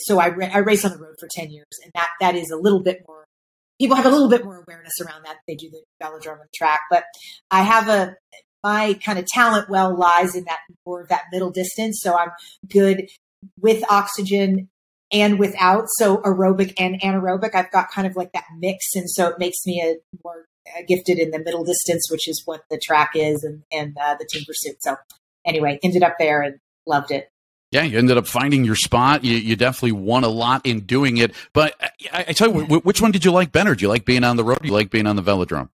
[0.00, 2.56] So I I raced on the road for ten years, and that that is a
[2.56, 3.23] little bit more.
[3.80, 5.36] People have a little bit more awareness around that.
[5.48, 7.04] They do the velodrome and track, but
[7.50, 8.16] I have a
[8.62, 12.00] my kind of talent well lies in that more of that middle distance.
[12.02, 12.30] So I'm
[12.70, 13.08] good
[13.60, 14.70] with oxygen
[15.12, 15.84] and without.
[15.98, 18.94] So aerobic and anaerobic, I've got kind of like that mix.
[18.94, 20.46] And so it makes me a more
[20.88, 24.26] gifted in the middle distance, which is what the track is and, and uh, the
[24.30, 24.76] team pursuit.
[24.80, 24.96] So
[25.44, 27.28] anyway, ended up there and loved it.
[27.74, 29.24] Yeah, you ended up finding your spot.
[29.24, 31.34] You, you definitely won a lot in doing it.
[31.52, 31.74] But
[32.12, 33.74] I, I tell you, which one did you like better?
[33.74, 34.60] Do you like being on the road?
[34.62, 35.70] Do you like being on the velodrome?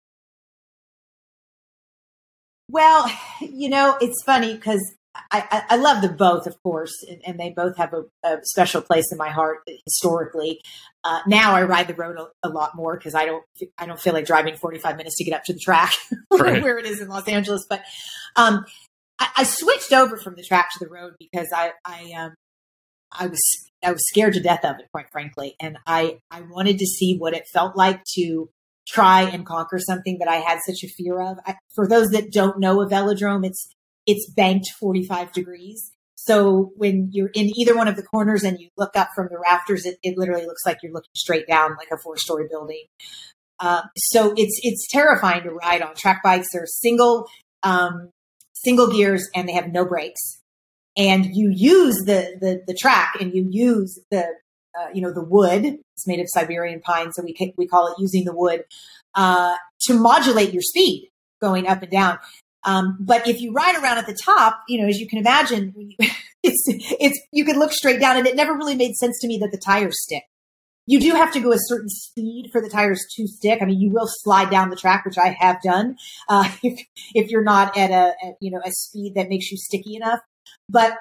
[2.71, 4.95] Well, you know, it's funny because
[5.33, 8.81] I, I, love them both, of course, and, and they both have a, a, special
[8.81, 10.61] place in my heart historically.
[11.03, 13.45] Uh, now I ride the road a, a lot more because I don't
[13.77, 15.95] I don't feel like driving 45 minutes to get up to the track
[16.31, 16.63] right.
[16.63, 17.67] where it is in Los Angeles.
[17.69, 17.83] But
[18.37, 18.65] um,
[19.19, 22.35] I, I, switched over from the track to the road because I I um,
[23.13, 23.41] I was
[23.85, 27.17] I was scared to death of it, quite frankly, and I I wanted to see
[27.19, 28.49] what it felt like to
[28.89, 31.39] try and conquer something that I had such a fear of.
[31.47, 33.69] I, for those that don't know a velodrome, it's
[34.07, 35.93] it's banked 45 degrees.
[36.15, 39.39] So when you're in either one of the corners and you look up from the
[39.39, 42.85] rafters, it, it literally looks like you're looking straight down like a four story building.
[43.61, 46.49] Uh, so it's it's terrifying to ride on track bikes.
[46.53, 47.27] They're single
[47.63, 48.11] um,
[48.63, 50.41] single gears and they have no brakes.
[50.97, 54.27] And you use the the, the track and you use the
[54.79, 55.65] uh, you know, the wood.
[55.65, 58.65] It's made of Siberian pine, so we we call it using the wood
[59.15, 62.19] uh, to modulate your speed going up and down.
[62.65, 65.75] Um, but if you ride around at the top, you know, as you can imagine,
[66.43, 69.39] it's it's you can look straight down, and it never really made sense to me
[69.39, 70.25] that the tires stick.
[70.89, 73.61] You do have to go a certain speed for the tires to stick.
[73.61, 75.97] I mean, you will slide down the track, which I have done,
[76.31, 76.81] uh, if
[77.15, 80.21] if you're not at a you know a speed that makes you sticky enough.
[80.69, 80.97] But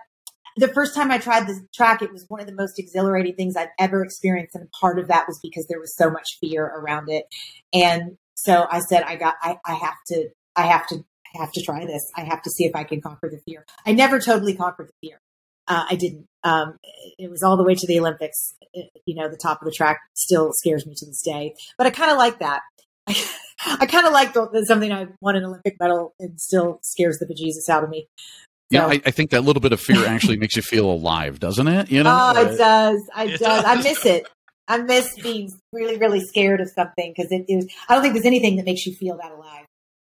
[0.58, 3.56] the first time I tried the track, it was one of the most exhilarating things
[3.56, 4.56] I've ever experienced.
[4.56, 7.26] And part of that was because there was so much fear around it.
[7.72, 11.52] And so I said, I got, I, I have to, I have to, I have
[11.54, 12.04] to try this.
[12.16, 13.66] I have to see if I can conquer the fear.
[13.86, 15.22] I never totally conquered the fear.
[15.68, 16.26] Uh, I didn't.
[16.44, 16.78] Um,
[17.18, 18.54] it was all the way to the Olympics.
[18.74, 21.88] It, you know, the top of the track still scares me to this day, but
[21.88, 22.62] I kind of like that.
[23.08, 23.16] I,
[23.82, 24.34] I kind of like
[24.66, 28.08] something I won an Olympic medal and still scares the bejesus out of me.
[28.70, 31.68] Yeah, I, I, think that little bit of fear actually makes you feel alive, doesn't
[31.70, 31.90] it?
[31.90, 33.02] You know, oh, it does.
[33.16, 33.64] I it does.
[33.66, 34.28] I miss it.
[34.68, 37.68] I miss being really, really scared of something because it is.
[37.88, 39.66] I don't think there's anything that makes you feel that alive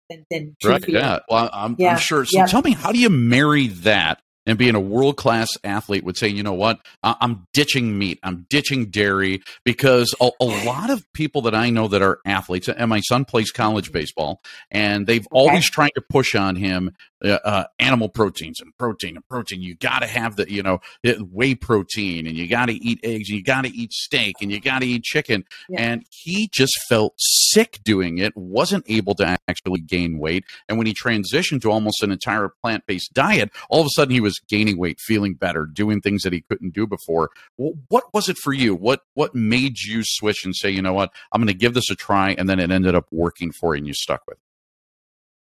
[0.10, 0.84] than, than right.
[0.84, 0.96] Fear.
[0.98, 1.20] Yeah.
[1.30, 1.92] Well, I'm, yeah.
[1.92, 2.26] I'm sure.
[2.26, 2.46] So yeah.
[2.48, 6.28] tell me, how do you marry that and being a world class athlete would say,
[6.28, 11.44] you know what, I'm ditching meat, I'm ditching dairy because a, a, lot of people
[11.44, 15.38] that I know that are athletes, and my son plays college baseball, and they've okay.
[15.38, 19.62] always tried to push on him uh, uh, animal proteins and protein and protein.
[19.62, 23.30] You got to have the, you know, whey protein and you got to eat eggs
[23.30, 25.44] and you got to eat steak and you got to eat chicken.
[25.70, 25.82] Yeah.
[25.82, 30.46] And he just felt sick doing it, wasn't able to actually gain weight.
[30.70, 34.14] And when he transitioned to almost an entire plant based diet, all of a sudden
[34.14, 37.32] he was gaining weight, feeling better, doing things that he couldn't do before.
[37.58, 38.76] Well, what was it for you?
[38.76, 41.90] What, what made you switch and say, you know what, I'm going to give this
[41.90, 42.36] a try.
[42.38, 44.47] And then it ended up working for you and you stuck with it?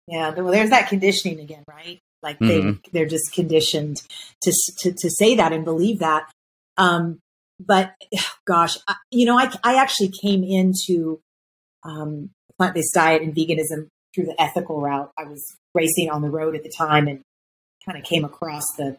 [0.07, 1.99] Yeah, well, there's that conditioning again, right?
[2.21, 2.79] Like they mm-hmm.
[2.91, 4.01] they're just conditioned
[4.41, 6.29] to, to to say that and believe that.
[6.77, 7.19] Um,
[7.59, 7.93] but
[8.47, 11.19] gosh, I, you know, I I actually came into
[11.83, 15.11] um, plant based diet and veganism through the ethical route.
[15.17, 17.21] I was racing on the road at the time and
[17.85, 18.97] kind of came across the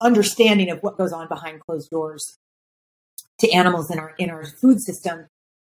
[0.00, 2.36] understanding of what goes on behind closed doors
[3.40, 5.26] to animals in our in our food system.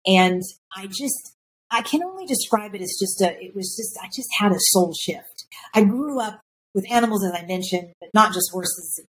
[0.07, 0.43] And
[0.75, 1.37] I just
[1.73, 4.59] I can only describe it as just a, it was just, I just had a
[4.59, 5.47] soul shift.
[5.75, 6.41] I grew up
[6.75, 9.01] with animals, as I mentioned, but not just horses,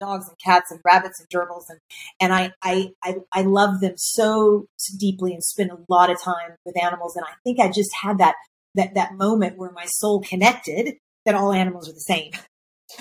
[0.00, 1.64] dogs and cats and rabbits and gerbils.
[1.68, 1.78] And,
[2.20, 4.66] and I, I, I, I love them so
[4.98, 7.14] deeply and spend a lot of time with animals.
[7.14, 8.34] And I think I just had that,
[8.74, 10.96] that, that moment where my soul connected
[11.26, 12.32] that all animals are the same.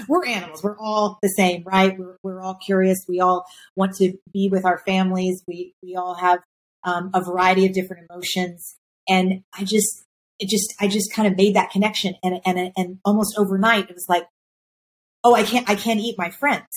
[0.08, 0.62] We're animals.
[0.62, 1.98] We're all the same, right?
[1.98, 3.00] We're, we're all curious.
[3.08, 3.46] We all
[3.76, 5.42] want to be with our families.
[5.48, 6.40] We, we all have
[6.84, 8.76] um, a variety of different emotions.
[9.10, 10.04] And I just,
[10.40, 12.14] it just, I just kind of made that connection.
[12.24, 14.26] And, and, and almost overnight, it was like,
[15.24, 16.68] oh, I can't, I can't eat my friends.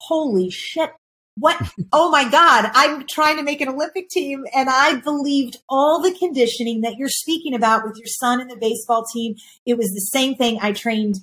[0.00, 0.90] Holy shit.
[1.36, 1.60] What?
[1.92, 2.70] oh my God.
[2.74, 4.44] I'm trying to make an Olympic team.
[4.54, 8.56] And I believed all the conditioning that you're speaking about with your son and the
[8.56, 9.34] baseball team.
[9.66, 11.16] It was the same thing I trained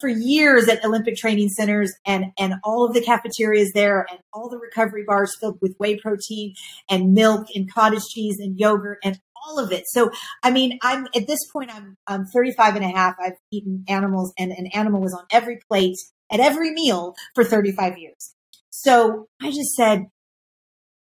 [0.00, 4.48] for years at Olympic training centers and, and all of the cafeterias there and all
[4.48, 6.54] the recovery bars filled with whey protein
[6.88, 9.84] and milk and cottage cheese and yogurt and all of it.
[9.86, 10.10] So,
[10.42, 13.16] I mean, I'm at this point, I'm, I'm 35 and a half.
[13.20, 15.96] I've eaten animals and an animal was on every plate
[16.30, 18.34] at every meal for 35 years.
[18.70, 20.06] So I just said,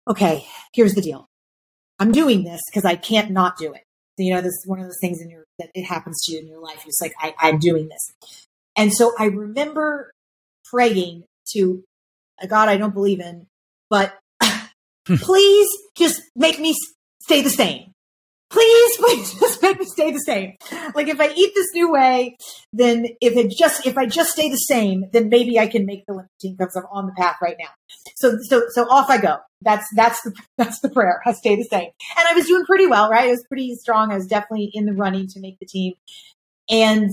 [0.08, 1.28] okay, here's the deal.
[2.00, 3.82] I'm doing this because I can't not do it.
[4.18, 6.40] You know, this is one of those things in your that it happens to you
[6.40, 6.84] in your life.
[6.86, 8.32] It's like I, I'm doing this,
[8.78, 10.12] and so I remember
[10.64, 11.84] praying to
[12.42, 13.48] a God I don't believe in,
[13.90, 14.18] but
[15.06, 16.76] please just make me
[17.22, 17.95] stay the same
[18.56, 20.56] please, please just make me stay the same.
[20.96, 22.38] Like if I eat this new way,
[22.74, 26.06] then if it just if I just stay the same, then maybe I can make
[26.08, 27.70] the team because I'm on the path right now.
[28.16, 29.38] So so so off I go.
[29.62, 31.22] That's that's the that's the prayer.
[31.26, 31.90] I stay the same.
[32.18, 33.26] And I was doing pretty well, right?
[33.26, 34.12] I was pretty strong.
[34.12, 35.94] I was definitely in the running to make the team.
[36.70, 37.12] And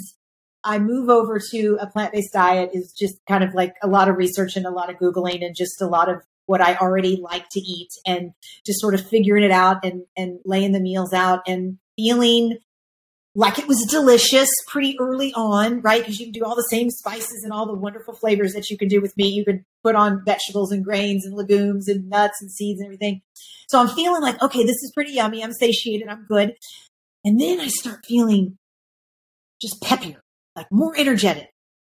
[0.64, 4.08] I move over to a plant based diet is just kind of like a lot
[4.08, 6.22] of research and a lot of Googling and just a lot of
[6.52, 8.34] what I already like to eat and
[8.66, 12.58] just sort of figuring it out and, and laying the meals out and feeling
[13.34, 16.02] like it was delicious pretty early on, right?
[16.02, 18.76] Because you can do all the same spices and all the wonderful flavors that you
[18.76, 19.32] can do with meat.
[19.32, 23.22] You can put on vegetables and grains and legumes and nuts and seeds and everything.
[23.68, 25.42] So I'm feeling like, okay, this is pretty yummy.
[25.42, 26.08] I'm satiated.
[26.08, 26.54] I'm good.
[27.24, 28.58] And then I start feeling
[29.62, 30.20] just peppier,
[30.54, 31.48] like more energetic,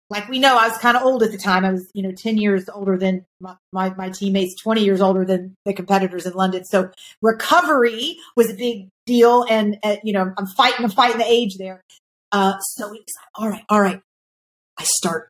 [0.10, 1.64] like we know I was kind of old at the time.
[1.64, 5.24] I was, you know, 10 years older than my, my, my, teammates, 20 years older
[5.24, 6.66] than the competitors in London.
[6.66, 6.90] So
[7.22, 9.46] recovery was a big deal.
[9.50, 11.84] And, uh, you know, I'm fighting, I'm fighting the age there.
[12.32, 14.02] Uh, so it was like, all right, all right.
[14.78, 15.29] I start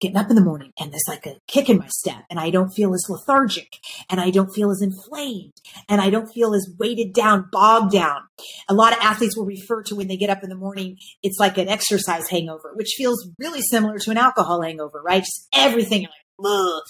[0.00, 2.50] getting up in the morning and there's like a kick in my step and I
[2.50, 3.78] don't feel as lethargic
[4.08, 5.52] and I don't feel as inflamed
[5.88, 8.22] and I don't feel as weighted down, bogged down.
[8.68, 11.38] A lot of athletes will refer to when they get up in the morning, it's
[11.38, 15.22] like an exercise hangover, which feels really similar to an alcohol hangover, right?
[15.22, 16.10] Just everything like,
[16.44, 16.82] Ugh.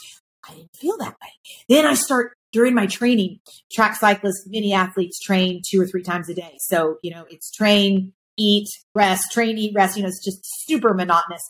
[0.49, 1.29] I didn't feel that way.
[1.69, 3.41] Then I start during my training,
[3.73, 6.57] track cyclists, many athletes train two or three times a day.
[6.59, 9.97] So, you know, it's train, eat, rest, train, eat, rest.
[9.97, 11.43] You know, it's just super monotonous.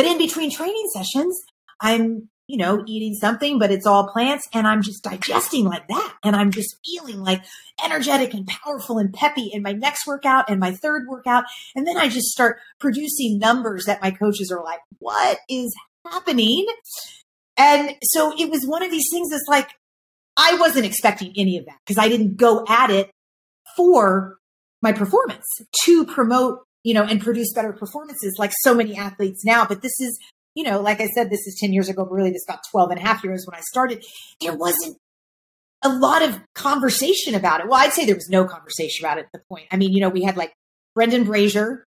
[0.00, 1.38] But in between training sessions,
[1.78, 6.16] I'm, you know, eating something, but it's all plants and I'm just digesting like that.
[6.24, 7.42] And I'm just feeling like
[7.84, 11.44] energetic and powerful and peppy in my next workout and my third workout.
[11.76, 15.70] And then I just start producing numbers that my coaches are like, what is
[16.10, 16.64] happening?
[17.58, 19.68] And so it was one of these things that's like,
[20.34, 23.10] I wasn't expecting any of that because I didn't go at it
[23.76, 24.38] for
[24.80, 25.44] my performance
[25.84, 29.64] to promote you know, and produce better performances like so many athletes now.
[29.66, 30.18] But this is,
[30.54, 32.90] you know, like I said, this is 10 years ago, but really this about 12
[32.90, 34.04] and a half years when I started.
[34.40, 34.96] There wasn't
[35.82, 37.68] a lot of conversation about it.
[37.68, 39.66] Well, I'd say there was no conversation about it at the point.
[39.70, 40.52] I mean, you know, we had like
[40.94, 41.84] Brendan Brazier,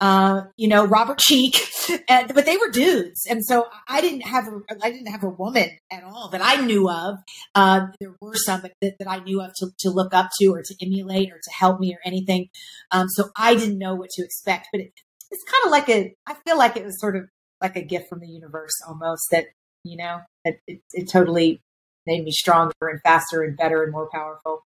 [0.00, 1.56] uh, you know, Robert Cheeke,
[2.08, 3.26] and, but they were dudes.
[3.28, 6.64] And so I didn't have, a, I didn't have a woman at all that I
[6.64, 7.16] knew of.
[7.54, 10.62] Uh, there were some that, that, I knew of to, to look up to or
[10.62, 12.48] to emulate or to help me or anything.
[12.90, 14.92] Um, so I didn't know what to expect, but it,
[15.30, 17.24] it's kind of like a, I feel like it was sort of
[17.60, 19.46] like a gift from the universe almost that,
[19.84, 21.60] you know, that it, it totally
[22.06, 24.62] made me stronger and faster and better and more powerful.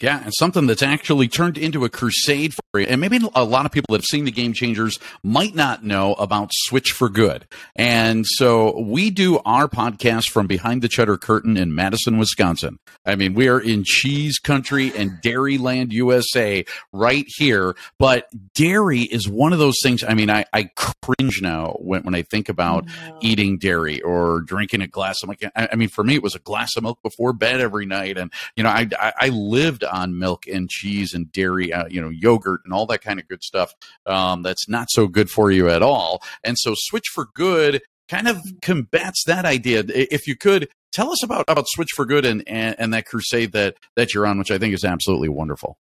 [0.00, 2.86] Yeah, and something that's actually turned into a crusade for you.
[2.86, 6.12] And maybe a lot of people that have seen the game changers might not know
[6.14, 7.46] about Switch for Good.
[7.74, 12.78] And so we do our podcast from behind the cheddar curtain in Madison, Wisconsin.
[13.06, 17.74] I mean, we are in cheese country and Dairyland, USA, right here.
[17.98, 20.04] But dairy is one of those things.
[20.04, 23.18] I mean, I, I cringe now when, when I think about no.
[23.22, 25.38] eating dairy or drinking a glass of milk.
[25.56, 28.18] I, I, mean, for me, it was a glass of milk before bed every night.
[28.18, 32.00] And, you know, I, I, I lived on milk and cheese and dairy, uh, you
[32.00, 33.72] know, yogurt and all that kind of good stuff.
[34.04, 36.22] Um, that's not so good for you at all.
[36.44, 39.84] And so Switch for Good kind of combats that idea.
[39.88, 43.52] If you could tell us about, about Switch for Good and, and, and that crusade
[43.52, 45.76] that, that you're on, which I think is absolutely wonderful.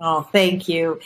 [0.00, 1.00] Oh, thank you.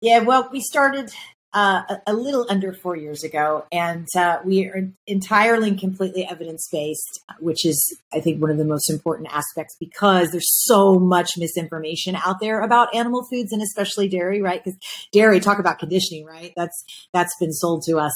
[0.00, 1.10] Yeah, well, we started
[1.56, 6.68] uh, a, little under four years ago, and uh, we are entirely and completely evidence
[6.70, 11.30] based, which is, I think, one of the most important aspects because there's so much
[11.38, 14.62] misinformation out there about animal foods and especially dairy, right?
[14.62, 14.78] Because
[15.12, 16.52] dairy, talk about conditioning, right?
[16.58, 16.84] That's
[17.14, 18.12] that's been sold to us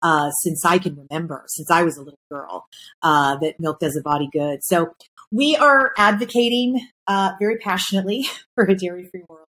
[0.00, 2.68] uh, since I can remember, since I was a little girl,
[3.02, 4.62] uh, that milk does a body good.
[4.62, 4.94] So
[5.32, 9.48] we are advocating uh, very passionately for a dairy free world.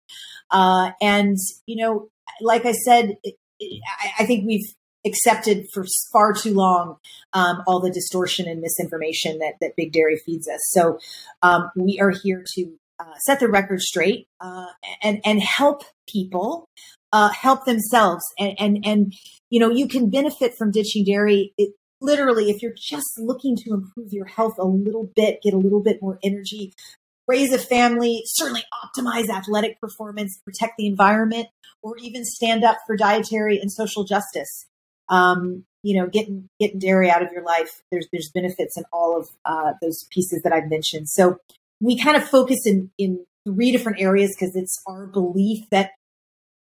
[0.51, 1.37] Uh, and,
[1.67, 2.09] you know,
[2.41, 4.65] like I said, it, it, I, I, think we've
[5.05, 6.97] accepted for far too long
[7.34, 10.59] um, all the distortion and misinformation that, that big dairy feeds us.
[10.71, 10.99] So
[11.41, 14.67] um, we are here to uh, set the record straight uh,
[15.01, 16.67] and and help people
[17.11, 19.13] uh, help themselves and, and, and,
[19.49, 21.53] you know, you can benefit from ditching dairy.
[21.57, 25.57] It, literally, if you're just looking to improve your health a little bit, get a
[25.57, 26.73] little bit more energy,
[27.30, 31.47] raise a family, certainly optimize athletic performance, protect the environment,
[31.84, 34.65] or even stand up for dietary and social justice.
[35.09, 37.82] Um, you know, getting getting dairy out of your life.
[37.91, 41.07] There's there's benefits in all of uh, those pieces that I've mentioned.
[41.07, 41.38] So
[41.80, 45.91] we kind of focus in in three different areas because it's our belief that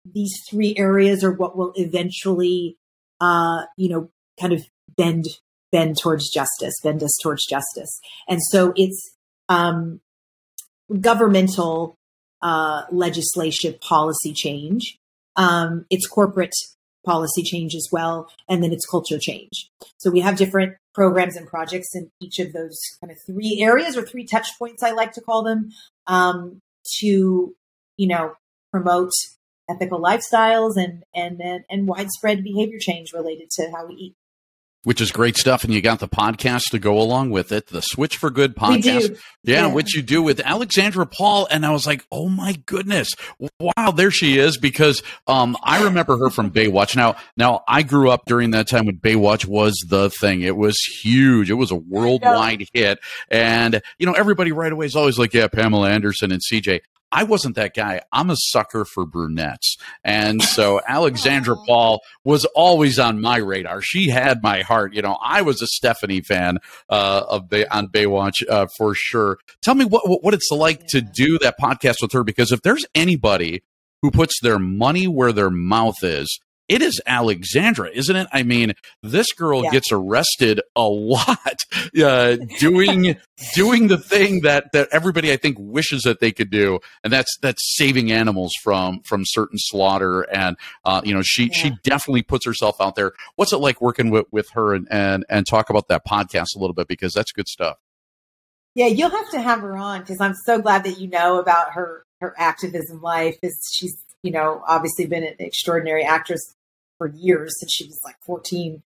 [0.04, 2.76] these three areas are what will eventually,
[3.20, 4.10] uh, you know,
[4.40, 4.62] kind of
[4.96, 5.24] bend
[5.72, 8.00] bend towards justice, bend us towards justice.
[8.28, 9.14] And so it's
[9.48, 10.00] um,
[11.00, 11.96] governmental
[12.42, 14.98] uh, legislation policy change.
[15.36, 16.54] Um, it's corporate
[17.04, 19.70] policy change as well, and then it's culture change.
[19.98, 23.96] So we have different programs and projects in each of those kind of three areas
[23.96, 25.70] or three touch points, I like to call them,
[26.06, 26.60] um,
[27.00, 27.54] to
[27.96, 28.34] you know
[28.72, 29.12] promote
[29.70, 34.14] ethical lifestyles and and and, and widespread behavior change related to how we eat
[34.84, 35.64] which is great stuff.
[35.64, 39.18] And you got the podcast to go along with it, the Switch for Good podcast.
[39.42, 41.48] Yeah, yeah, which you do with Alexandra Paul.
[41.50, 43.10] And I was like, oh my goodness,
[43.60, 44.56] wow, there she is.
[44.58, 46.96] Because um, I remember her from Baywatch.
[46.96, 50.42] Now, now I grew up during that time when Baywatch was the thing.
[50.42, 51.50] It was huge.
[51.50, 52.98] It was a worldwide hit.
[53.30, 56.80] And, you know, everybody right away is always like, yeah, Pamela Anderson and CJ.
[57.10, 58.02] I wasn't that guy.
[58.12, 59.76] I'm a sucker for brunettes.
[60.04, 63.80] And so Alexandra Paul was always on my radar.
[63.80, 64.94] She had my heart.
[64.94, 69.38] You know, I was a Stephanie fan uh, of Bay- on Baywatch uh, for sure.
[69.62, 72.84] Tell me what, what it's like to do that podcast with her because if there's
[72.94, 73.62] anybody
[74.02, 76.38] who puts their money where their mouth is,
[76.68, 78.28] it is Alexandra, isn't it?
[78.32, 79.70] I mean, this girl yeah.
[79.70, 81.56] gets arrested a lot
[82.02, 83.16] uh, doing
[83.54, 87.36] doing the thing that that everybody I think wishes that they could do, and that's
[87.40, 90.22] that's saving animals from from certain slaughter.
[90.22, 91.52] And uh, you know, she yeah.
[91.52, 93.12] she definitely puts herself out there.
[93.36, 96.58] What's it like working with with her and and and talk about that podcast a
[96.58, 97.78] little bit because that's good stuff.
[98.74, 101.72] Yeah, you'll have to have her on because I'm so glad that you know about
[101.72, 103.38] her her activism life.
[103.42, 106.54] Is she's you know obviously been an extraordinary actress
[106.98, 108.82] for years since she was like 14.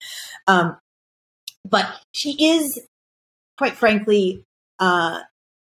[0.47, 0.77] Um,
[1.69, 2.81] but she is,
[3.59, 4.45] quite frankly,
[4.79, 5.21] uh,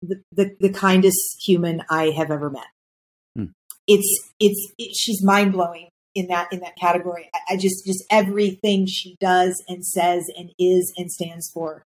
[0.03, 2.66] the, the, the kindest human I have ever met.
[3.36, 3.45] Hmm.
[3.86, 7.30] It's, it's, it, she's mind blowing in that, in that category.
[7.34, 11.84] I, I just, just everything she does and says and is and stands for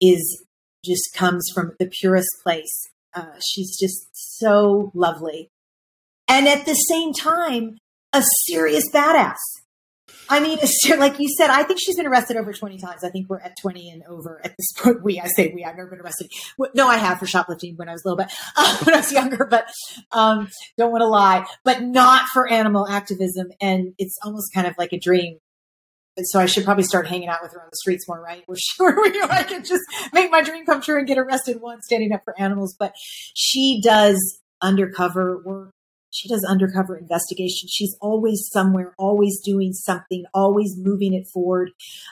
[0.00, 0.44] is
[0.84, 2.88] just comes from the purest place.
[3.14, 5.50] Uh, she's just so lovely.
[6.28, 7.78] And at the same time,
[8.12, 9.36] a serious badass.
[10.30, 10.58] I mean,
[10.98, 13.02] like you said, I think she's been arrested over 20 times.
[13.02, 15.02] I think we're at 20 and over at this point.
[15.10, 16.30] We, I say we, I've never been arrested.
[16.74, 19.46] No, I have for shoplifting when I was little bit, uh, when I was younger,
[19.50, 19.66] but
[20.12, 23.48] um, don't want to lie, but not for animal activism.
[23.60, 25.38] And it's almost kind of like a dream.
[26.22, 28.44] so I should probably start hanging out with her on the streets more, right?
[28.46, 31.86] We're sure we, I can just make my dream come true and get arrested once
[31.86, 32.76] standing up for animals.
[32.78, 32.92] But
[33.34, 35.72] she does undercover work
[36.10, 37.68] she does undercover investigation.
[37.68, 41.70] She's always somewhere, always doing something, always moving it forward.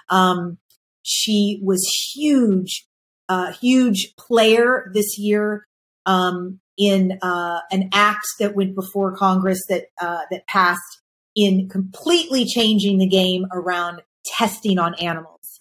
[0.09, 0.59] Um,
[1.03, 1.85] she was
[2.15, 2.87] huge,
[3.29, 5.67] uh, huge player this year
[6.07, 11.01] um, in uh, an act that went before Congress that uh, that passed
[11.35, 15.61] in completely changing the game around testing on animals.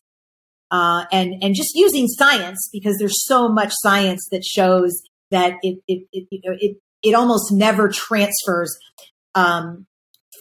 [0.69, 5.79] Uh, and and just using science because there's so much science that shows that it
[5.88, 8.77] it it, you know, it it almost never transfers
[9.35, 9.85] um,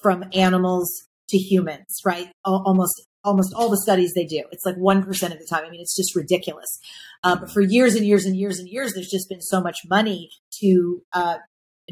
[0.03, 0.91] from animals
[1.29, 2.29] to humans, right?
[2.45, 4.45] Almost almost all the studies they do.
[4.53, 5.01] It's like 1%
[5.33, 5.65] of the time.
[5.67, 6.79] I mean, it's just ridiculous.
[7.25, 9.79] Uh, but for years and years and years and years, there's just been so much
[9.91, 10.31] money
[10.61, 11.39] to uh,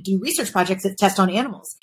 [0.01, 1.77] do research projects that test on animals.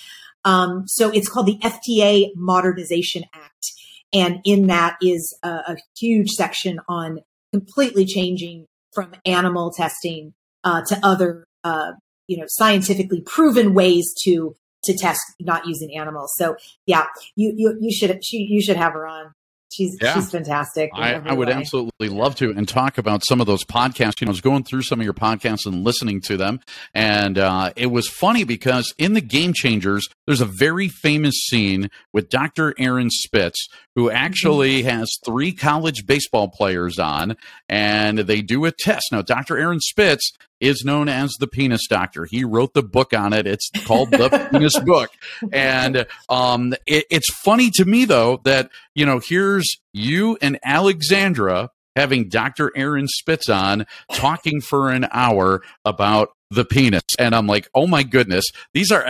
[0.45, 3.73] Um, so it's called the FDA Modernization Act.
[4.13, 7.19] And in that is a, a huge section on
[7.51, 11.91] completely changing from animal testing uh, to other uh,
[12.31, 16.31] you know scientifically proven ways to to test not using animals.
[16.37, 16.55] So
[16.85, 17.05] yeah,
[17.35, 19.33] you you you should she, you should have her on.
[19.73, 20.13] She's yeah.
[20.13, 20.91] she's fantastic.
[20.93, 21.53] I, I, would way.
[21.53, 24.19] absolutely love to and talk about some of those podcasts.
[24.19, 26.59] You know, I was going through some of your podcasts and listening to them,
[26.93, 31.89] and uh, it was funny because in the Game Changers, there's a very famous scene
[32.11, 32.73] with Dr.
[32.77, 34.99] Aaron Spitz, who actually mm-hmm.
[34.99, 37.35] has three college baseball players on,
[37.67, 39.07] and they do a test.
[39.11, 39.57] Now, Dr.
[39.57, 42.27] Aaron Spitz is known as the penis doctor.
[42.29, 43.47] He wrote the book on it.
[43.47, 45.09] It's called the penis book.
[45.51, 51.69] And um, it, it's funny to me, though, that, you know, here's you and Alexandra
[51.95, 52.71] having Dr.
[52.75, 57.03] Aaron Spitz on talking for an hour about the penis.
[57.17, 59.05] And I'm like, oh my goodness, these are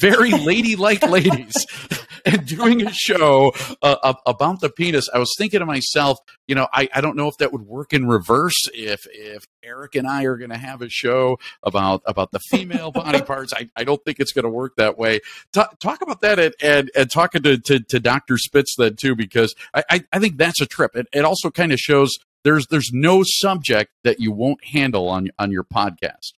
[0.00, 1.66] very ladylike ladies
[2.44, 3.52] doing a show
[3.82, 5.08] uh, about the penis.
[5.12, 7.92] I was thinking to myself, you know, I, I don't know if that would work
[7.92, 12.32] in reverse if if Eric and I are going to have a show about about
[12.32, 13.52] the female body parts.
[13.52, 15.20] I, I don't think it's going to work that way.
[15.52, 18.38] Talk, talk about that and, and, and talking to, to, to Dr.
[18.38, 20.96] Spitz then too, because I, I, I think that's a trip.
[20.96, 22.10] It, it also kind of shows
[22.44, 26.32] there's there's no subject that you won't handle on on your podcast.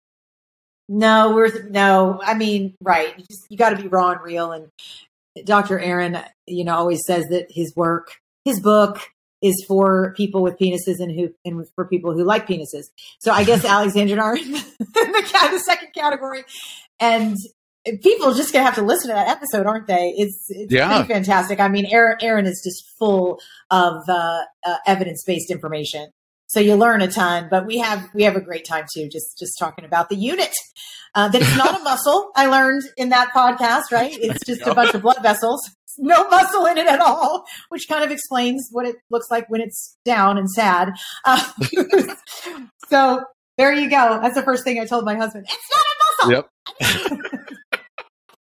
[0.90, 2.22] No, we're no.
[2.24, 3.14] I mean, right?
[3.18, 4.52] You, just, you got to be raw and real.
[4.54, 4.70] And
[5.46, 5.80] Dr.
[5.80, 8.12] Aaron, you know, always says that his work,
[8.46, 9.00] his book,
[9.42, 12.86] is for people with penises and who and for people who like penises.
[13.20, 16.44] So I guess Alexandra and I are in the, the, the second category,
[17.00, 17.36] and
[18.02, 20.14] people are just gonna have to listen to that episode, aren't they?
[20.18, 20.90] It's it's yeah.
[20.90, 21.60] pretty fantastic.
[21.60, 26.10] I mean, Aaron, Aaron is just full of uh, uh, evidence based information,
[26.48, 27.48] so you learn a ton.
[27.50, 30.54] But we have we have a great time too, just just talking about the unit.
[31.16, 32.32] Uh, that it's not a muscle.
[32.36, 34.16] I learned in that podcast, right?
[34.20, 35.62] It's just a bunch of blood vessels,
[35.98, 39.62] no muscle in it at all, which kind of explains what it looks like when
[39.62, 40.94] it's down and sad.
[41.26, 41.44] Uh,
[42.90, 43.24] so
[43.58, 44.20] there you go.
[44.22, 45.46] That's the first thing I told my husband.
[45.48, 46.50] It's not a muscle.
[46.82, 47.50] Yep.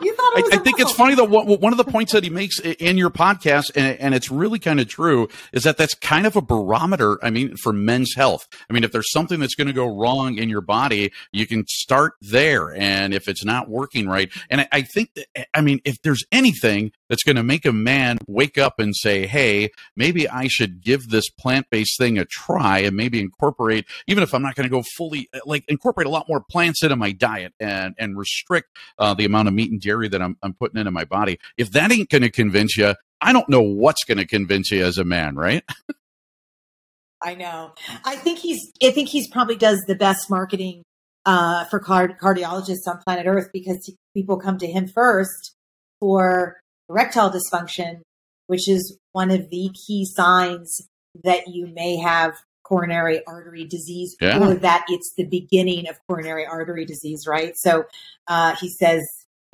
[0.09, 1.25] I, I think it's funny though.
[1.25, 4.79] One of the points that he makes in your podcast, and, and it's really kind
[4.79, 7.17] of true, is that that's kind of a barometer.
[7.23, 8.47] I mean, for men's health.
[8.69, 11.65] I mean, if there's something that's going to go wrong in your body, you can
[11.67, 12.73] start there.
[12.75, 16.23] And if it's not working right, and I, I think, that, I mean, if there's
[16.31, 20.81] anything that's going to make a man wake up and say, "Hey, maybe I should
[20.81, 24.71] give this plant-based thing a try, and maybe incorporate, even if I'm not going to
[24.71, 29.13] go fully, like incorporate a lot more plants into my diet and and restrict uh,
[29.13, 31.39] the amount of meat and dairy that I'm, I'm putting into my body.
[31.57, 34.83] If that ain't going to convince you, I don't know what's going to convince you
[34.83, 35.63] as a man, right?
[37.21, 37.71] I know.
[38.03, 38.71] I think he's.
[38.83, 40.83] I think he's probably does the best marketing
[41.25, 45.55] uh, for card- cardiologists on planet Earth because people come to him first
[45.99, 48.01] for erectile dysfunction,
[48.47, 50.87] which is one of the key signs
[51.23, 52.33] that you may have
[52.63, 54.39] coronary artery disease yeah.
[54.39, 57.53] or that it's the beginning of coronary artery disease, right?
[57.55, 57.85] So
[58.27, 59.03] uh, he says,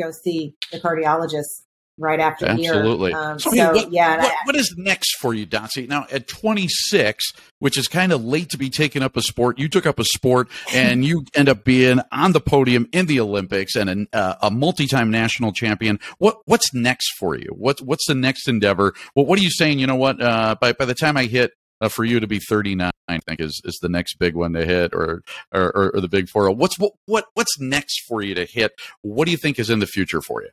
[0.02, 1.64] go see the cardiologist
[2.02, 3.14] right after Absolutely.
[3.14, 4.22] Um, so, so what, yeah.
[4.22, 5.88] What, what is next for you, Dotsie?
[5.88, 7.24] Now, at 26,
[7.60, 10.04] which is kind of late to be taking up a sport, you took up a
[10.04, 14.36] sport and you end up being on the podium in the Olympics and a, uh,
[14.44, 16.00] a multi-time national champion.
[16.18, 17.50] What What's next for you?
[17.52, 18.94] What, what's the next endeavor?
[19.16, 19.80] Well, what are you saying?
[19.80, 20.22] You know what?
[20.22, 23.42] Uh, by, by the time I hit uh, for you to be 39, I think
[23.42, 26.50] is, is the next big one to hit or, or, or the big four.
[26.52, 28.72] What's, what, what, what's next for you to hit?
[29.02, 30.50] What do you think is in the future for you?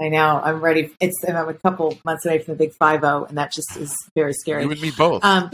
[0.00, 0.40] I know.
[0.42, 0.90] I'm ready.
[0.98, 3.94] It's I'm a couple months away from the big five zero, and that just is
[4.14, 4.64] very scary.
[4.64, 5.22] You and me both.
[5.24, 5.50] Um,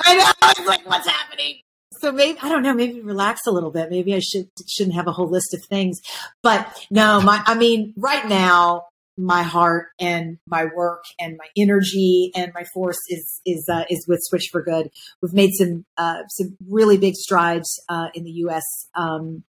[0.00, 0.32] I know.
[0.42, 1.56] I like, what's happening?
[1.98, 2.72] So maybe I don't know.
[2.72, 3.90] Maybe relax a little bit.
[3.90, 6.00] Maybe I should shouldn't have a whole list of things.
[6.42, 8.84] But no, my I mean, right now,
[9.18, 14.06] my heart and my work and my energy and my force is is uh, is
[14.08, 14.90] with Switch for Good.
[15.20, 18.64] We've made some uh, some really big strides uh, in the U.S.
[18.94, 19.42] Um,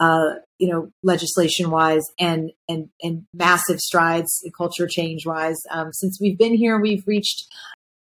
[0.00, 5.58] uh, you know, legislation wise and, and, and massive strides culture change wise.
[5.70, 7.44] Um, since we've been here, we've reached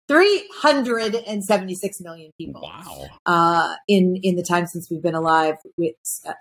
[0.07, 2.61] 376 million people.
[2.61, 3.07] Wow.
[3.25, 5.95] Uh, in, in the time since we've been alive with,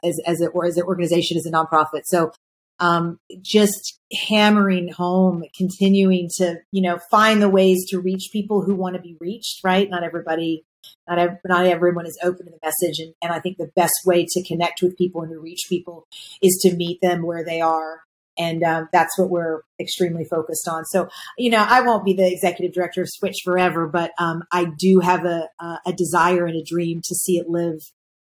[0.04, 2.02] as, as it, or as an organization, as a nonprofit.
[2.04, 2.32] So,
[2.78, 8.74] um, just hammering home, continuing to, you know, find the ways to reach people who
[8.74, 9.90] want to be reached, right?
[9.90, 10.64] Not everybody
[11.08, 12.98] not, every, not everyone is open to the message.
[12.98, 16.06] And, and I think the best way to connect with people and to reach people
[16.42, 18.02] is to meet them where they are.
[18.38, 20.84] And um, that's what we're extremely focused on.
[20.86, 24.68] So, you know, I won't be the executive director of Switch forever, but um, I
[24.78, 25.48] do have a,
[25.84, 27.80] a desire and a dream to see it live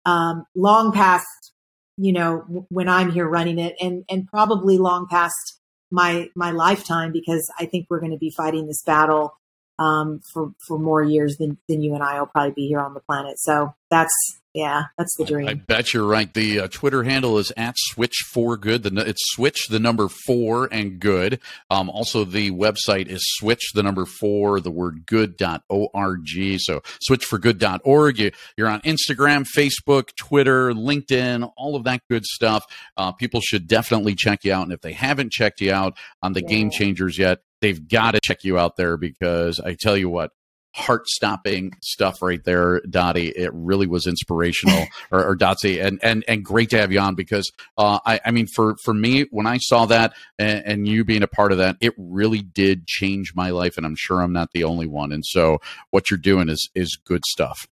[0.05, 1.53] um, long past,
[1.97, 5.59] you know, when I'm here running it, and and probably long past
[5.91, 9.33] my my lifetime because I think we're going to be fighting this battle
[9.79, 12.93] um, for for more years than than you and I will probably be here on
[12.93, 13.39] the planet.
[13.39, 14.13] So that's
[14.53, 15.47] yeah, that's the dream.
[15.47, 16.33] I, bet you're right.
[16.33, 18.81] The uh, Twitter handle is at Switch for Good.
[18.81, 21.39] The, it's Switch the number four and good.
[21.69, 26.27] Um, also, the website is Switch the number four the word good dot org.
[26.57, 28.19] So switchforgood.org.
[28.19, 32.65] You, you're on Instagram, Facebook, Twitter, LinkedIn, all of that good stuff.
[32.97, 34.63] Uh, people should definitely check you out.
[34.63, 36.47] And if they haven't checked you out on the yeah.
[36.47, 40.31] Game Changers yet, they've got to check you out there because I tell you what,
[40.75, 43.29] heart stopping stuff right there, Dottie.
[43.29, 47.15] It really was inspirational, or, or Dotsie, and and and great to have you on
[47.15, 51.03] because uh, I I mean for for me when I saw that and, and, you
[51.03, 54.33] being a part of that, it really did change my life, and I'm sure I'm
[54.33, 55.11] not the only one.
[55.11, 55.59] And so
[55.91, 57.67] what you're doing is is good stuff.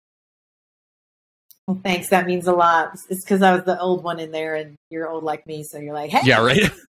[1.67, 2.09] Well, thanks.
[2.09, 2.91] That means a lot.
[3.09, 5.79] It's because I was the old one in there, and you're old like me, so
[5.79, 6.57] you're like, hey, Yeah, right.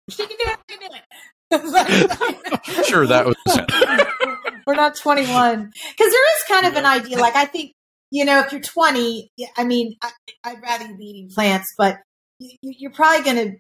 [0.10, 0.58] she can do it.
[0.70, 1.02] She can do it.
[1.52, 4.08] Sure, that was it.
[4.66, 7.18] We're not 21 because there is kind of an idea.
[7.18, 7.72] Like I think
[8.12, 10.12] you know, if you're 20, I mean, I,
[10.46, 11.98] I'd rather you be eating plants, but
[12.40, 13.58] you, you- you're probably going to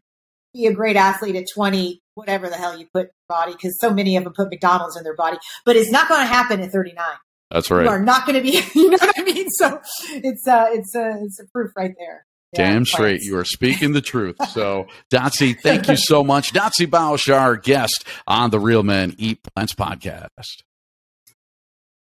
[0.53, 3.77] be a great athlete at 20, whatever the hell you put in your body, because
[3.81, 5.37] so many of them put McDonald's in their body.
[5.65, 7.05] But it's not going to happen at 39.
[7.51, 7.83] That's right.
[7.83, 8.61] You are not going to be.
[8.75, 9.49] You know what I mean?
[9.49, 9.79] So
[10.11, 12.25] it's uh, it's uh, it's a proof right there.
[12.57, 13.21] Damn straight.
[13.21, 14.35] You are speaking the truth.
[14.49, 16.53] So, Dotsie, thank you so much.
[16.53, 20.63] Dotsie Bausch, our guest on the Real Men Eat Plants podcast.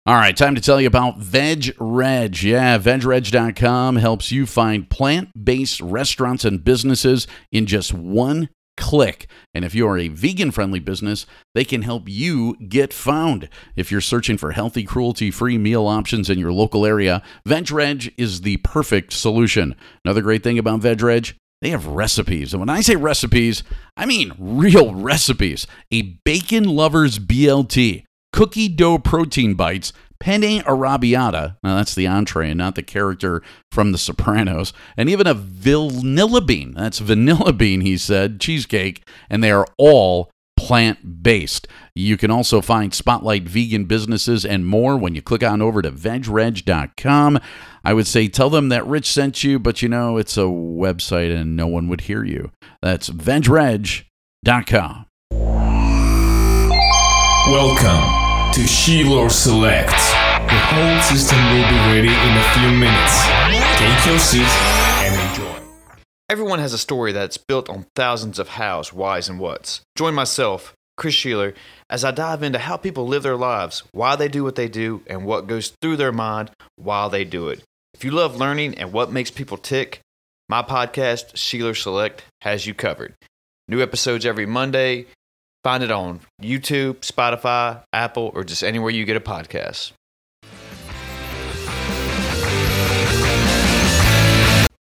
[0.07, 2.43] All right, time to tell you about Veg Reg.
[2.43, 8.49] Yeah, vegreg.com helps you find plant based restaurants and businesses in just one
[8.79, 9.27] click.
[9.53, 13.51] And if you are a vegan friendly business, they can help you get found.
[13.77, 18.41] If you're searching for healthy, cruelty free meal options in your local area, VegReg is
[18.43, 19.75] the perfect solution.
[20.05, 22.55] Another great thing about VegReg, they have recipes.
[22.55, 23.63] And when I say recipes,
[23.97, 25.67] I mean real recipes.
[25.91, 31.57] A bacon lover's BLT, cookie dough protein bites, penne arrabbiata.
[31.63, 34.73] Now that's the entree and not the character from The Sopranos.
[34.97, 36.75] And even a vanilla bean.
[36.75, 39.07] That's vanilla bean, he said, cheesecake.
[39.31, 41.69] And they are all plant based.
[41.95, 45.91] You can also find Spotlight vegan businesses and more when you click on over to
[45.91, 47.39] vegreg.com.
[47.85, 51.35] I would say tell them that Rich sent you, but you know, it's a website
[51.35, 52.51] and no one would hear you.
[52.83, 55.07] That's vegreg.com.
[57.51, 59.91] Welcome to Sheeler Select.
[59.91, 63.27] The whole system will be ready in a few minutes.
[63.77, 64.49] Take your seat
[65.05, 65.63] and enjoy.
[66.31, 69.83] Everyone has a story that's built on thousands of hows, whys, and whats.
[69.97, 71.55] Join myself, Chris Sheeler,
[71.91, 75.03] as I dive into how people live their lives, why they do what they do,
[75.07, 77.63] and what goes through their mind while they do it.
[77.93, 80.01] If you love learning and what makes people tick,
[80.49, 83.15] my podcast, Sheeler Select, has you covered.
[83.69, 85.07] New episodes every Monday.
[85.65, 89.93] Find it on YouTube, Spotify, Apple, or just anywhere you get a podcast.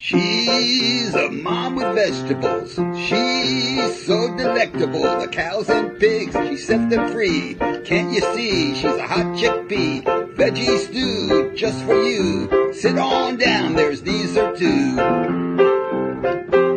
[0.00, 2.74] She's a mom with vegetables.
[2.96, 5.02] She's so delectable.
[5.02, 7.56] The cows and pigs, she set them free.
[7.84, 8.74] Can't you see?
[8.74, 10.34] She's a hot chickpea.
[10.34, 12.72] Veggie stew, just for you.
[12.72, 14.96] Sit on down, there's dessert too.
[14.96, 16.67] She's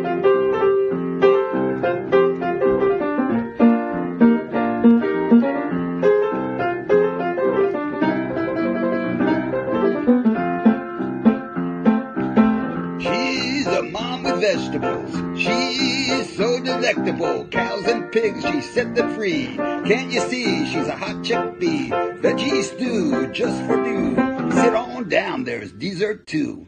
[14.62, 15.40] vegetables.
[15.40, 17.46] She's so delectable.
[17.46, 19.56] Cows and pigs, she set them free.
[19.56, 20.66] Can't you see?
[20.66, 22.20] She's a hot chickpea.
[22.20, 24.14] Veggie stew, just for you.
[24.52, 26.66] Sit on down, there's dessert too.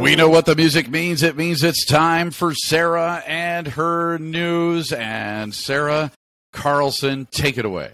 [0.00, 1.22] We know what the music means.
[1.22, 4.92] It means it's time for Sarah and her news.
[4.92, 6.12] And Sarah
[6.52, 7.92] Carlson, take it away.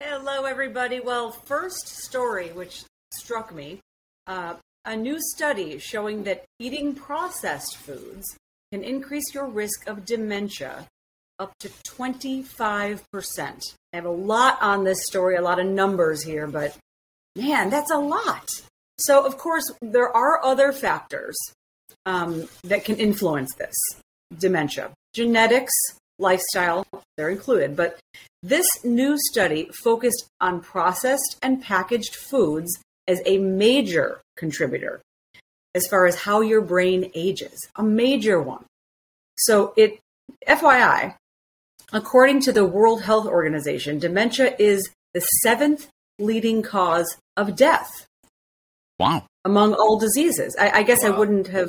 [0.00, 1.00] Hello, everybody.
[1.00, 2.82] Well, first story, which
[3.12, 3.80] struck me
[4.26, 4.54] uh,
[4.86, 8.24] a new study showing that eating processed foods
[8.72, 10.86] can increase your risk of dementia
[11.38, 13.00] up to 25%.
[13.92, 16.76] I have a lot on this story, a lot of numbers here, but
[17.34, 18.48] man, that's a lot.
[18.98, 21.36] So, of course, there are other factors
[22.06, 23.74] um, that can influence this
[24.38, 24.90] dementia.
[25.14, 25.74] Genetics,
[26.18, 27.76] lifestyle, they're included.
[27.76, 27.98] But
[28.42, 32.78] this new study focused on processed and packaged foods
[33.08, 35.00] as a major contributor
[35.74, 38.64] as far as how your brain ages, a major one.
[39.36, 39.98] So, it,
[40.48, 41.14] FYI,
[41.92, 45.88] according to the World Health Organization, dementia is the seventh
[46.18, 48.06] leading cause of death
[48.98, 49.26] Wow.
[49.44, 50.56] among all diseases.
[50.58, 51.68] I, I guess I wouldn't have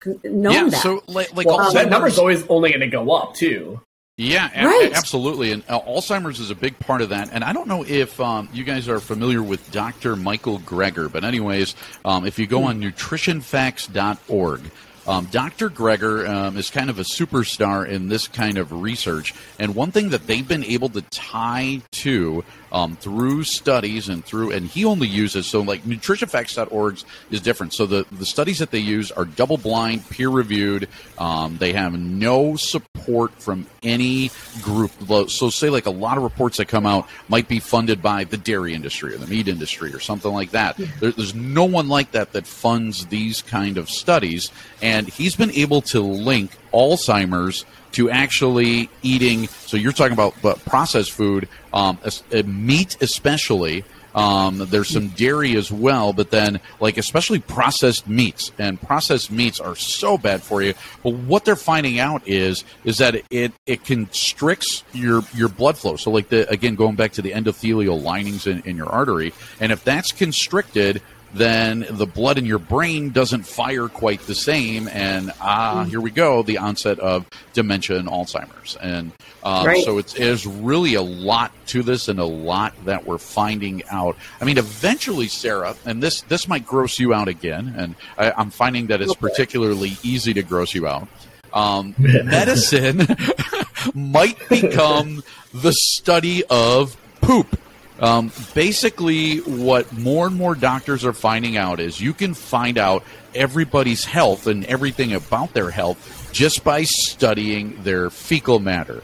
[0.00, 0.82] con- known yeah, that.
[0.82, 3.80] so like, like Well, that Alzheimer's- number's always only going to go up too.
[4.18, 4.92] Yeah, a- Right.
[4.94, 5.52] absolutely.
[5.52, 7.28] And uh, Alzheimer's is a big part of that.
[7.32, 10.16] And I don't know if um, you guys are familiar with Dr.
[10.16, 14.60] Michael Greger, but anyways, um, if you go on nutritionfacts.org,
[15.06, 15.68] um, Dr.
[15.68, 19.34] Greger um, is kind of a superstar in this kind of research.
[19.58, 22.42] And one thing that they've been able to tie to
[22.76, 26.98] um, through studies and through, and he only uses, so like nutritionfacts.org
[27.30, 27.72] is different.
[27.72, 30.86] So the, the studies that they use are double blind, peer reviewed.
[31.16, 34.90] Um, they have no support from any group.
[35.30, 38.36] So say like a lot of reports that come out might be funded by the
[38.36, 40.76] dairy industry or the meat industry or something like that.
[40.76, 44.50] There, there's no one like that that funds these kind of studies.
[44.82, 47.64] And he's been able to link Alzheimer's
[47.96, 49.48] to actually eating.
[49.48, 50.34] So you're talking about
[50.66, 53.84] processed food, um, uh, meat especially.
[54.14, 59.60] Um, there's some dairy as well, but then like especially processed meats and processed meats
[59.60, 60.72] are so bad for you.
[61.02, 65.96] But what they're finding out is is that it it constricts your your blood flow.
[65.96, 69.70] So like the again going back to the endothelial linings in, in your artery, and
[69.70, 71.02] if that's constricted,
[71.36, 74.88] then the blood in your brain doesn't fire quite the same.
[74.88, 75.88] And ah, Mm.
[75.90, 78.76] here we go, the onset of dementia and Alzheimer's.
[78.80, 79.12] And
[79.42, 79.84] um, Right.
[79.84, 84.16] so it's, there's really a lot to this and a lot that we're finding out.
[84.40, 88.50] I mean, eventually, Sarah, and this, this might gross you out again, and I, I'm
[88.50, 91.08] finding that it's particularly easy to gross you out.
[91.52, 93.06] Um, medicine
[93.94, 95.22] might become
[95.54, 97.58] the study of poop.
[97.98, 103.04] Um, basically, what more and more doctors are finding out is you can find out
[103.34, 109.02] everybody's health and everything about their health just by studying their fecal matter.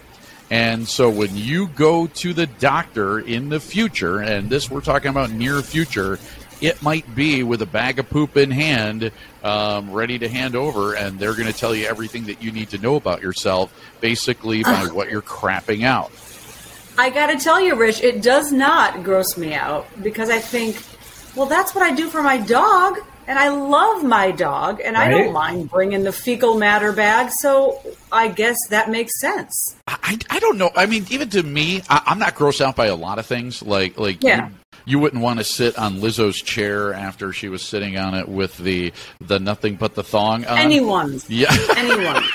[0.51, 5.09] And so when you go to the doctor in the future, and this we're talking
[5.09, 6.19] about near future,
[6.61, 9.11] it might be with a bag of poop in hand,
[9.43, 12.69] um, ready to hand over, and they're going to tell you everything that you need
[12.71, 13.73] to know about yourself,
[14.03, 16.13] basically by what you're crapping out.
[17.03, 20.81] I got to tell you, Rich, it does not gross me out because I think,
[21.35, 25.09] well, that's what I do for my dog, and I love my dog, and I
[25.09, 27.81] don't mind bringing the fecal matter bag, so
[28.13, 29.75] I guess that makes sense.
[29.89, 30.71] I, I don't know.
[30.77, 33.63] I mean, even to me, I, I'm not grossed out by a lot of things.
[33.65, 34.49] Like like Yeah.
[34.49, 38.29] you, you wouldn't want to sit on Lizzo's chair after she was sitting on it
[38.29, 40.45] with the the nothing but the thong.
[40.45, 40.57] On.
[40.59, 41.29] Anyone's.
[41.29, 41.53] Yeah.
[41.77, 42.23] Anyone.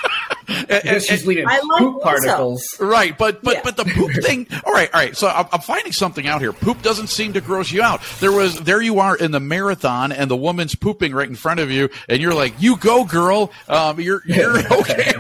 [0.47, 2.63] Because she's leaving I like poop particles.
[2.79, 3.61] Right, but but Yeah.
[3.63, 4.47] but the poop thing.
[4.65, 5.15] All right, all right.
[5.15, 6.53] So I'm, I'm finding something out here.
[6.53, 8.01] Poop doesn't seem to gross you out.
[8.19, 11.59] There was there you are in the marathon, and the woman's pooping right in front
[11.59, 13.51] of you, and you're like, "You go, girl.
[13.67, 15.13] Um, you're you're okay.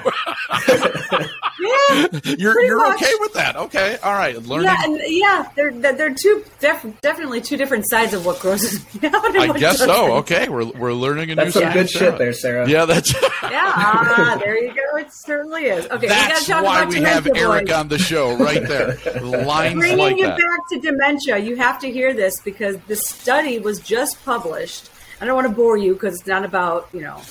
[1.67, 2.35] Yeah.
[2.37, 2.95] you're you're much.
[3.01, 3.55] okay with that.
[3.55, 4.35] Okay, all right.
[4.43, 4.65] Learning.
[4.65, 8.79] Yeah, and yeah, they're they're they're two def- definitely two different sides of what grosses
[9.01, 9.15] me out.
[9.35, 9.89] I guess doesn't.
[9.89, 10.13] so.
[10.17, 12.69] Okay, we're we're learning a That's new some side good of shit there, Sarah.
[12.69, 13.13] Yeah, that's
[13.43, 14.97] Yeah, ah, there you go.
[14.97, 15.85] It certainly is.
[15.87, 17.75] Okay, we talk why about we have dementia, Eric boys.
[17.75, 18.97] on the show right there.
[19.21, 20.37] Lines Bringing like you that.
[20.37, 24.89] back to dementia, you have to hear this because the study was just published.
[25.21, 27.21] I don't want to bore you because it's not about you know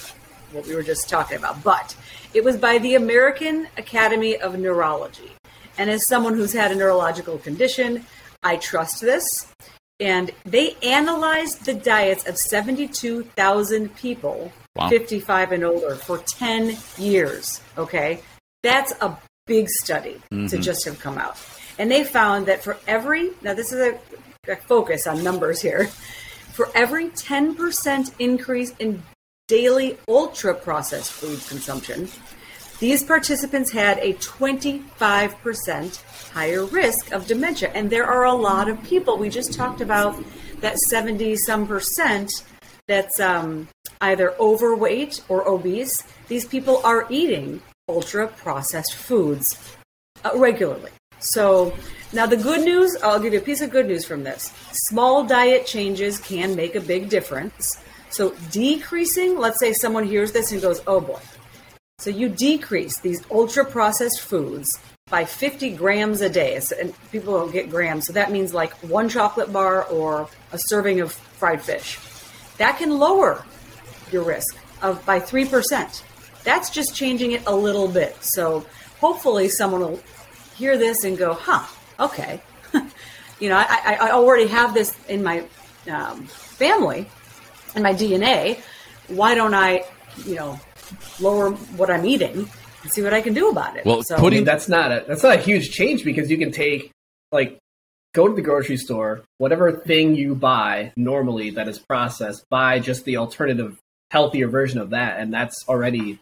[0.53, 1.95] what we were just talking about, but
[2.37, 5.33] it was by the American Academy of Neurology.
[5.79, 8.05] And as someone who's had a neurological condition,
[8.43, 9.25] I trust this.
[10.01, 14.91] And they analyzed the diets of 72,000 people, Wow.
[14.91, 17.63] 55 and older, for 10 years.
[17.79, 18.21] Okay.
[18.63, 19.17] That's a
[19.47, 20.61] big study to mm-hmm.
[20.61, 21.39] just have come out.
[21.79, 25.87] And they found that for every, now this is a, a focus on numbers here,
[26.53, 29.03] for every 10% increase in
[29.49, 32.09] daily ultra processed food consumption,
[32.81, 37.71] these participants had a 25% higher risk of dementia.
[37.75, 40.23] And there are a lot of people, we just talked about
[40.61, 42.31] that 70 some percent
[42.87, 43.69] that's um,
[44.01, 45.93] either overweight or obese.
[46.29, 49.77] These people are eating ultra processed foods
[50.25, 50.91] uh, regularly.
[51.19, 51.73] So
[52.13, 54.53] now the good news, I'll give you a piece of good news from this.
[54.89, 57.79] Small diet changes can make a big difference.
[58.11, 61.21] So decreasing, let's say someone hears this and goes, "Oh boy."
[61.99, 64.69] So you decrease these ultra processed foods
[65.09, 66.61] by 50 grams a day.
[66.61, 70.59] So- And people don't get grams, so that means like one chocolate bar or a
[70.59, 71.99] serving of fried fish.
[72.59, 73.45] That can lower
[74.11, 76.03] your risk of by 3%.
[76.45, 78.17] That's just changing it a little bit.
[78.21, 78.67] So
[79.01, 80.01] hopefully someone will
[80.57, 81.65] hear this and go, huh,
[82.01, 82.41] okay.
[83.41, 85.45] you know, I, I, already have this in my
[85.91, 87.09] um, family,
[87.77, 88.61] in my DNA.
[89.09, 89.85] Why don't I,
[90.25, 90.59] you know,
[91.21, 92.49] lower what I'm eating
[92.83, 93.85] and see what I can do about it?
[93.85, 96.51] Well, I putting mean, that's not a that's not a huge change because you can
[96.51, 96.91] take
[97.31, 97.59] like
[98.15, 103.05] go to the grocery store, whatever thing you buy normally that is processed, buy just
[103.05, 103.79] the alternative,
[104.11, 106.19] healthier version of that, and that's already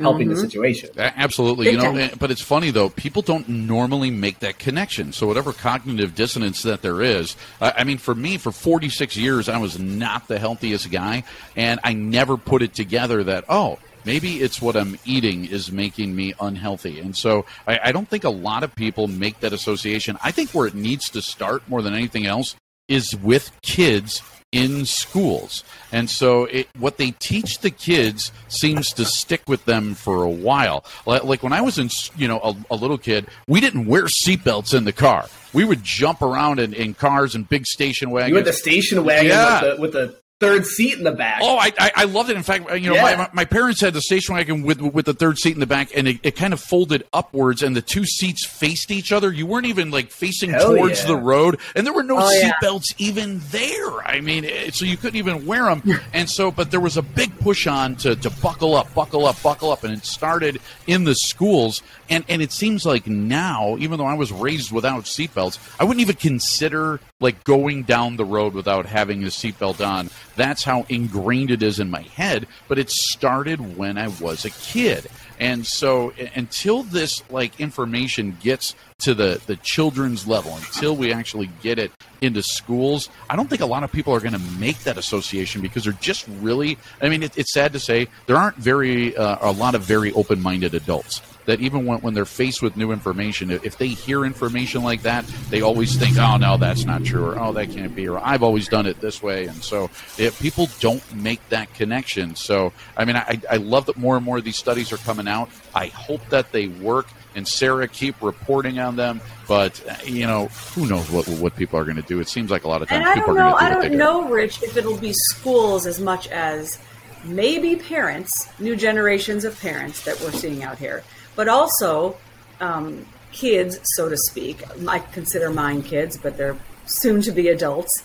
[0.00, 0.40] helping the Mhm.
[0.40, 0.90] situation.
[0.98, 1.92] Absolutely, Big you know.
[1.96, 2.10] time.
[2.18, 5.12] But it's funny though; people don't normally make that connection.
[5.12, 9.48] So whatever cognitive dissonance that there is, I I mean, for me, for 46 years,
[9.48, 11.24] I was not the healthiest guy,
[11.56, 16.14] and I never put it together that oh, maybe it's what I'm eating is making
[16.14, 17.00] me unhealthy.
[17.00, 20.18] And so I, I don't think a lot of people make that association.
[20.22, 22.54] I think where it needs to start more than anything else
[22.88, 24.20] is with kids
[24.52, 25.64] in schools.
[25.92, 30.28] And so it, what they teach the kids seems to stick with them for a
[30.30, 30.84] while.
[31.04, 34.74] Like, when I was in, you know, a, a little kid, we didn't wear seatbelts
[34.74, 35.26] in the car.
[35.52, 38.30] We would jump around in, in cars and big station wagons.
[38.30, 39.62] You had the station wagon Yeah.
[39.62, 41.40] with the with the third seat in the back.
[41.42, 42.36] Oh, I, I, I loved it.
[42.36, 43.16] In fact, you know, Yeah.
[43.16, 45.96] my, my parents had the station wagon with with the third seat in the back,
[45.96, 49.32] and it, it kind of folded upwards, and the two seats faced each other.
[49.32, 51.06] You weren't even like facing Hell towards yeah.
[51.08, 52.78] the road, and there were no Oh, seat yeah.
[52.98, 54.00] even there.
[54.06, 55.82] I mean, it, so you couldn't even wear them.
[56.12, 59.42] and so, but there was a big push on to to buckle up, buckle up,
[59.42, 61.82] buckle up, and it started in the schools.
[62.08, 66.00] And and it seems like now, even though I was raised without seatbelts, I wouldn't
[66.00, 70.10] even consider like going down the road without having a seatbelt on.
[70.36, 72.46] That's how ingrained it is in my head.
[72.68, 75.06] But it started when I was a kid.
[75.38, 81.50] And so until this like information gets to the, the children's level, until we actually
[81.62, 81.90] get it
[82.20, 85.60] into schools, I don't think a lot of people are going to make that association
[85.60, 89.36] because they're just really, I mean, it, it's sad to say, there aren't very, uh,
[89.40, 92.92] a lot of very open minded adults that even when, when they're faced with new
[92.92, 97.24] information, if they hear information like that, they always think, oh, no, that's not true,
[97.24, 99.46] or oh, that can't be, or I've always done it this way.
[99.46, 99.84] And so
[100.18, 102.34] if people don't make that connection.
[102.34, 105.28] So, I mean, I, I love that more and more of these studies are coming
[105.28, 105.48] out.
[105.74, 107.06] I hope that they work.
[107.34, 109.20] And Sarah, keep reporting on them.
[109.46, 112.18] But, you know, who knows what what people are going to do.
[112.18, 113.58] It seems like a lot of times And I people don't are know.
[113.58, 113.98] going to do I don't do.
[113.98, 116.78] know, Rich, if it'll be schools as much as
[117.24, 121.04] maybe parents, new generations of parents that we're seeing out here,
[121.36, 122.16] but also
[122.60, 124.62] um, kids, so to speak.
[124.88, 126.56] I consider mine kids, but they're
[126.86, 128.02] soon to be adults.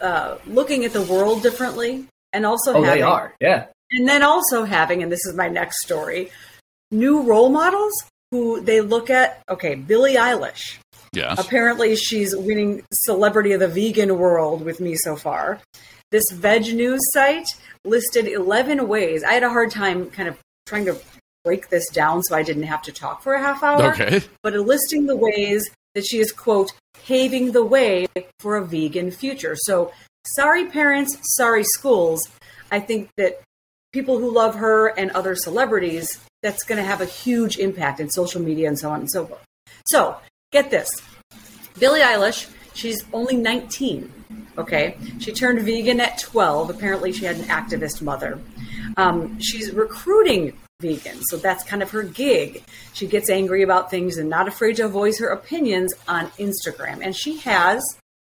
[0.00, 3.34] Uh, looking at the world differently, and also oh, having, they are.
[3.40, 3.66] Yeah.
[3.92, 6.30] and then also having, and this is my next story,
[6.90, 7.92] new role models
[8.30, 9.42] who they look at.
[9.48, 10.78] Okay, Billie Eilish.
[11.12, 11.38] Yes.
[11.38, 15.60] Apparently, she's winning celebrity of the vegan world with me so far.
[16.10, 17.48] This veg news site
[17.84, 19.22] listed 11 ways.
[19.22, 20.98] I had a hard time kind of trying to
[21.44, 23.92] break this down so I didn't have to talk for a half hour.
[23.92, 24.22] Okay.
[24.42, 26.72] But listing the ways that she is, quote,
[27.04, 28.06] paving the way
[28.38, 29.56] for a vegan future.
[29.56, 29.92] So,
[30.26, 32.28] sorry, parents, sorry, schools.
[32.70, 33.40] I think that
[33.92, 38.10] people who love her and other celebrities, that's going to have a huge impact in
[38.10, 39.44] social media and so on and so forth.
[39.86, 40.16] So,
[40.52, 40.90] get this
[41.78, 44.12] Billie Eilish, she's only 19.
[44.56, 44.96] Okay.
[45.20, 46.70] She turned vegan at 12.
[46.70, 48.40] Apparently, she had an activist mother.
[48.96, 52.62] Um, she's recruiting vegans, so that's kind of her gig.
[52.92, 57.00] She gets angry about things and not afraid to voice her opinions on Instagram.
[57.02, 57.82] And she has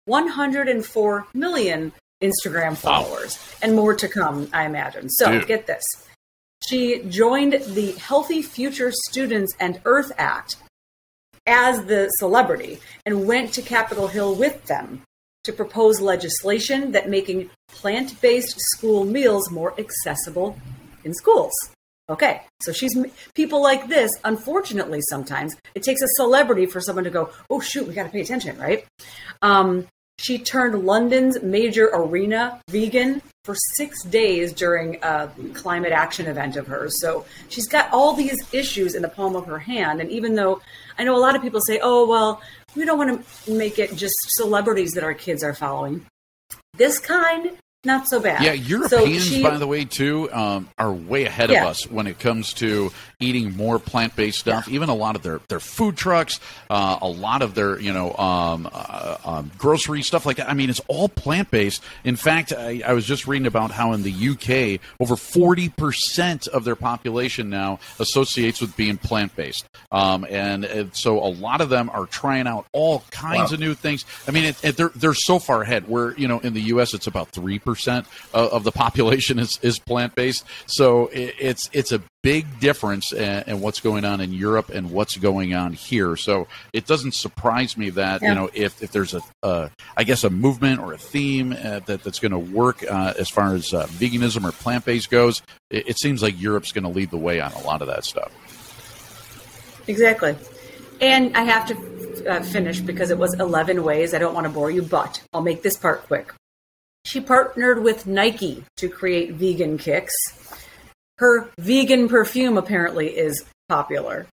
[0.05, 1.91] 104 million
[2.23, 5.09] Instagram followers and more to come, I imagine.
[5.09, 5.47] So, Dude.
[5.47, 5.83] get this.
[6.65, 10.55] She joined the Healthy Future Students and Earth Act
[11.45, 15.01] as the celebrity and went to Capitol Hill with them
[15.43, 20.57] to propose legislation that making plant-based school meals more accessible
[21.03, 21.53] in schools.
[22.10, 22.95] Okay, so she's
[23.36, 24.12] people like this.
[24.26, 28.10] Unfortunately, sometimes it takes a celebrity for someone to go, "Oh shoot, we got to
[28.10, 28.86] pay attention," right?
[29.41, 29.88] Um,
[30.20, 36.68] she turned London's major arena vegan for six days during a climate action event of
[36.68, 36.99] hers.
[36.99, 40.01] So she's got all these issues in the palm of her hand.
[40.01, 40.62] And even though
[40.97, 42.41] I know a lot of people say, oh, well,
[42.76, 46.05] we don't want to make it just celebrities that our kids are following,
[46.74, 48.43] this kind, not so bad.
[48.43, 51.63] Yeah, So Europeans, she- by the way, too, um, are way ahead Yeah.
[51.63, 54.67] of us when it comes to eating more plant-based stuff.
[54.70, 56.39] Even a lot of their, their food trucks,
[56.70, 60.49] uh, a lot of their you know um, uh, um, grocery stuff like that.
[60.49, 61.84] I mean, it's all plant-based.
[62.03, 66.47] In fact, I, I was just reading about how in the UK, over forty percent
[66.47, 71.70] of their population now associates with being plant-based, um, and, and so a lot of
[71.70, 73.55] them are trying out all kinds Wow.
[73.55, 74.05] of new things.
[74.28, 75.88] I mean, it, it, they're they're so far ahead.
[75.88, 76.93] Where you know in the U.S.
[76.93, 80.45] it's about three percent of, of the population is, is plant based.
[80.67, 84.91] So it, it's it's a big difference in, in what's going on in Europe and
[84.91, 86.15] what's going on here.
[86.17, 88.30] So it doesn't surprise me that Yeah.
[88.30, 91.80] you know if, if there's a uh, I guess a movement or a theme uh,
[91.86, 95.41] that that's going to work uh, as far as uh, veganism or plant based goes,
[95.70, 98.03] it, it seems like Europe's going to lead the way on a lot of that
[98.03, 98.32] stuff.
[99.88, 100.36] Exactly.
[101.01, 104.13] And I have to uh, finish because it was 11 ways.
[104.13, 106.34] I don't want to bore you, but I'll make this part quick.
[107.05, 110.13] She partnered with Nike to create vegan kicks.
[111.20, 114.26] Her vegan perfume apparently is popular,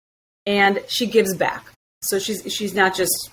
[0.46, 1.66] and she gives back.
[2.04, 3.32] So she's she's not just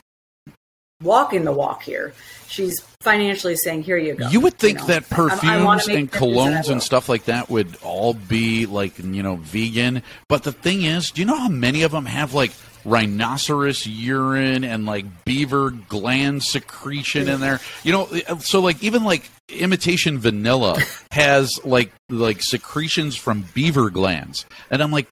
[1.03, 2.15] walking the walk here.
[2.49, 4.87] She's financially saying, "Here you go." You would think know.
[4.87, 9.23] that I- I perfumes and colognes and stuff like that would all be like you
[9.23, 10.03] know vegan.
[10.29, 12.53] But the thing is, do you know how many of them have like
[12.85, 17.61] rhinoceros urine and like beaver gland secretion in there?
[17.85, 18.07] You know,
[18.41, 20.79] so like even like imitation vanilla
[21.13, 25.09] has like like secretions from beaver glands, and I'm like.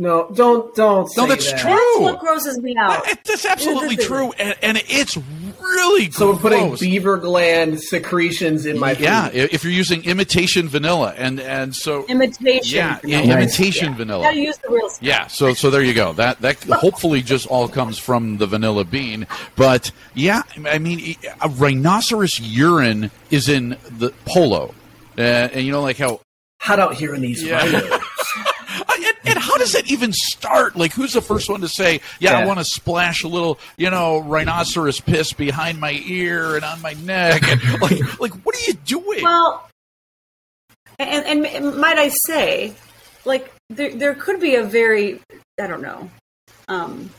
[0.00, 1.10] No, don't don't.
[1.16, 1.60] No, say that's that.
[1.60, 1.70] true.
[1.72, 3.04] That's what grosses me out.
[3.08, 4.30] It- That's absolutely Here's the thing.
[4.30, 5.16] true, and, and it's
[5.68, 10.68] really So we're putting beaver gland secretions in my yeah, i- if you're using imitation
[10.68, 12.76] vanilla, and and so Imitation.
[12.76, 13.40] yeah, yeah, vanilla.
[13.40, 13.96] imitation Yeah.
[13.96, 14.22] vanilla.
[14.24, 15.02] Gotta use the real stuff.
[15.02, 16.12] Yeah, so so there you go.
[16.12, 19.26] That that hopefully just all comes from the vanilla bean.
[19.56, 24.74] But yeah, I mean, a rhinoceros urine is in the polo,
[25.16, 26.20] uh, and you know, like how.
[26.60, 27.58] Hot out here in these Yeah.
[27.64, 28.00] rhinos.
[28.96, 30.76] And, and how does that even start?
[30.76, 33.90] Like, who's the first one to say, "Yeah, I want to splash a little, you
[33.90, 37.42] know, rhinoceros piss behind my ear and on my neck"?
[37.42, 39.22] And like, like, what are you doing?
[39.22, 39.68] Well,
[40.98, 42.74] and, and might I say,
[43.24, 45.20] like there there could be a very
[45.60, 46.10] I don't know,
[46.68, 47.10] um,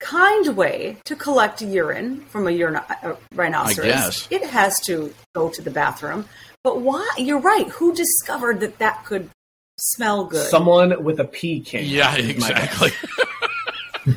[0.00, 3.86] kind way to collect urine from a, urine, a rhinoceros.
[3.86, 4.28] guess.
[4.30, 6.26] it has to go to the bathroom.
[6.62, 7.08] But why?
[7.18, 7.68] You're right.
[7.68, 9.30] Who discovered that that could
[9.78, 10.46] smell good?
[10.48, 11.84] Someone with a pee can.
[11.84, 12.82] Yeah, is my guess.
[12.82, 12.90] exactly.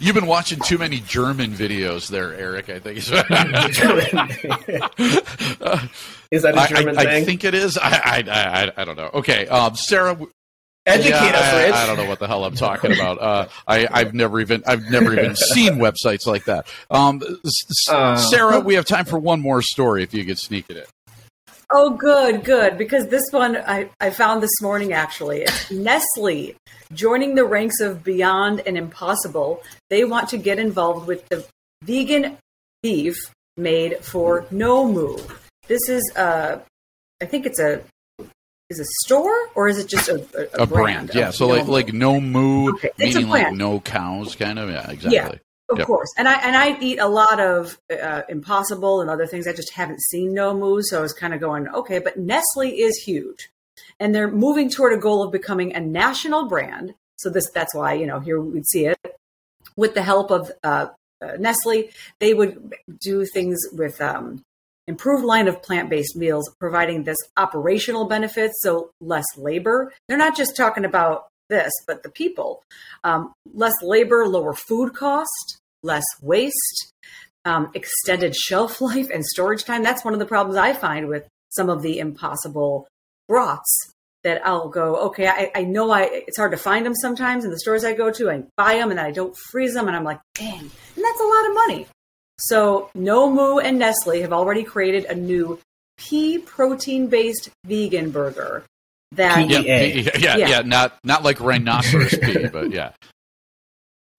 [0.00, 2.70] You've been watching too many German videos there, Eric.
[2.70, 2.98] I think.
[6.30, 7.22] Is that a I, German I, thing?
[7.22, 7.76] I think it is.
[7.76, 9.10] I, I, I, I don't know.
[9.14, 10.16] Okay, um, Sarah.
[10.86, 11.74] Educate yeah, us, I, Rich.
[11.74, 13.20] I don't know what the hell I'm talking about.
[13.20, 16.66] Uh, I, I've never even I've never even seen websites like that.
[16.90, 18.16] Um, S- S- Uh.
[18.16, 20.02] Sarah, we have time for one more story.
[20.02, 20.84] If you could sneak it in.
[21.72, 22.76] Oh, good, good.
[22.76, 25.46] Because this one I, I found this morning actually.
[25.70, 26.56] Nestle
[26.92, 29.62] joining the ranks of Beyond and Impossible.
[29.88, 31.46] They want to get involved with the
[31.82, 32.38] vegan
[32.82, 33.16] beef
[33.56, 35.30] made for No Nomu.
[35.68, 36.60] This is, a,
[37.22, 37.82] I think it's a
[38.70, 41.28] is a store or is it just a, a, A brand, yeah.
[41.28, 44.70] of So like like no moo, Okay, meaning like no cows, kind of.
[44.70, 45.10] Yeah, exactly.
[45.14, 45.38] Yeah.
[45.70, 45.86] Of Yep.
[45.86, 49.46] course, and I and I eat a lot of uh, Impossible and other things.
[49.46, 52.00] I just haven't seen Nomu, so I was kind of going, okay.
[52.00, 53.50] But Nestle is huge,
[54.00, 56.94] and they're moving toward a goal of becoming a national brand.
[57.18, 58.98] So this that's why you know here we'd see it
[59.76, 60.88] with the help of uh,
[61.22, 61.90] uh, Nestle.
[62.18, 64.42] They would do things with um,
[64.88, 69.92] improved line of plant based meals, providing this operational benefits, so less labor.
[70.08, 72.62] They're not just talking about this, but the people.
[73.04, 76.92] Um, less labor, lower food cost, less waste,
[77.44, 79.82] um, extended shelf life and storage time.
[79.82, 82.86] That's one of the problems I find with some of the impossible
[83.28, 87.44] broths that I'll go, okay, I, I know I it's hard to find them sometimes
[87.44, 88.30] in the stores I go to.
[88.30, 91.20] I buy them and then I don't freeze them, and I'm like, dang, and that's
[91.20, 91.86] a lot of money.
[92.38, 95.58] So Nomu and Nestle have already created a new
[95.96, 98.64] pea protein based vegan burger
[99.12, 99.82] that Yeah, yeah,
[100.18, 100.48] yeah, Yeah.
[100.48, 102.92] yeah, Not not like rhinoceros pea, but yeah.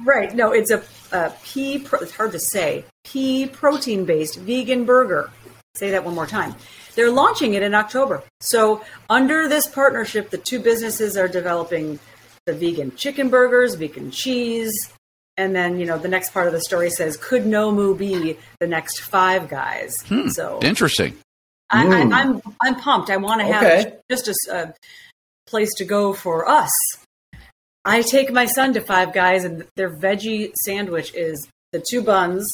[0.04, 0.34] Right.
[0.36, 1.80] No, it's a, a pea.
[1.80, 2.86] Pro- it's hard to say.
[3.04, 5.30] Pea protein based vegan burger.
[5.76, 6.56] Say that one more time.
[6.95, 8.24] They're launching it in October.
[8.41, 11.99] So under this partnership, the two businesses are developing
[12.45, 14.74] the vegan chicken burgers, vegan cheese,
[15.38, 18.68] and then you know the next part of the story says, could Nomu be the
[18.68, 19.93] next Five Guys?
[20.34, 21.18] So Interesting.
[21.70, 22.14] I, Mm.
[22.14, 23.10] I, I'm I'm pumped.
[23.10, 23.95] I want to have Okay.
[24.10, 24.74] just a
[25.47, 26.70] place to go for us.
[27.84, 32.47] I take my son to Five Guys, and their veggie sandwich is the two buns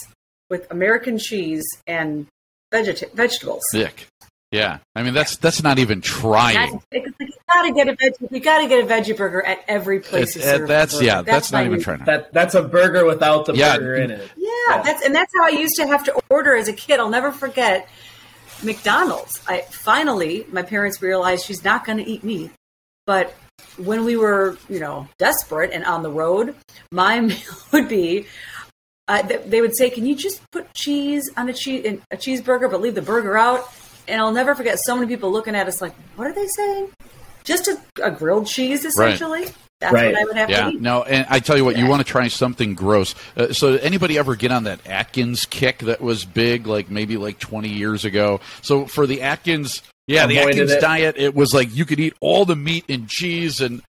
[0.49, 2.27] with American cheese and
[2.73, 3.63] vegeta- vegetables.
[3.71, 4.07] Sick.
[4.51, 4.77] Yeah.
[4.95, 6.79] I mean that's that's not even That's, trying.
[6.93, 7.03] you
[7.49, 8.31] gotta get a veggie.
[8.31, 10.37] You gotta get a veggie burger at every place.
[10.37, 11.05] It's, you uh, serve that's burger.
[11.05, 11.21] yeah.
[11.21, 12.05] That's, not even trying.
[12.05, 13.75] That that's a burger without the Yeah.
[13.77, 14.31] burger in it.
[14.37, 17.01] Yeah, that's and that's how I used to have to order as a kid.
[17.01, 17.89] I'll never forget
[18.63, 19.41] McDonald's.
[19.47, 22.51] I finally my parents realized she's not going to eat meat,
[23.05, 23.33] but
[23.77, 26.55] when we were you know desperate and on the road,
[26.91, 27.37] my meal
[27.71, 28.25] would be
[29.07, 32.69] uh, they would say, "Can you just put cheese on a cheese in a cheeseburger,
[32.69, 33.69] but leave the burger out?"
[34.07, 36.89] And I'll never forget so many people looking at us like, "What are they saying?"
[37.43, 39.45] Just a, a grilled cheese, essentially.
[39.79, 40.11] That's Right.
[40.13, 40.81] what I would have Yeah, to eat.
[40.81, 43.13] no, and I tell you what, you want to try something gross.
[43.37, 47.39] Uh, so, anybody ever get on that Atkins kick that was big, like maybe like
[47.39, 48.41] twenty years ago?
[48.61, 50.81] So, for the Atkins, yeah, the Atkins it.
[50.81, 53.81] diet, it was like you could eat all the meat and cheese, and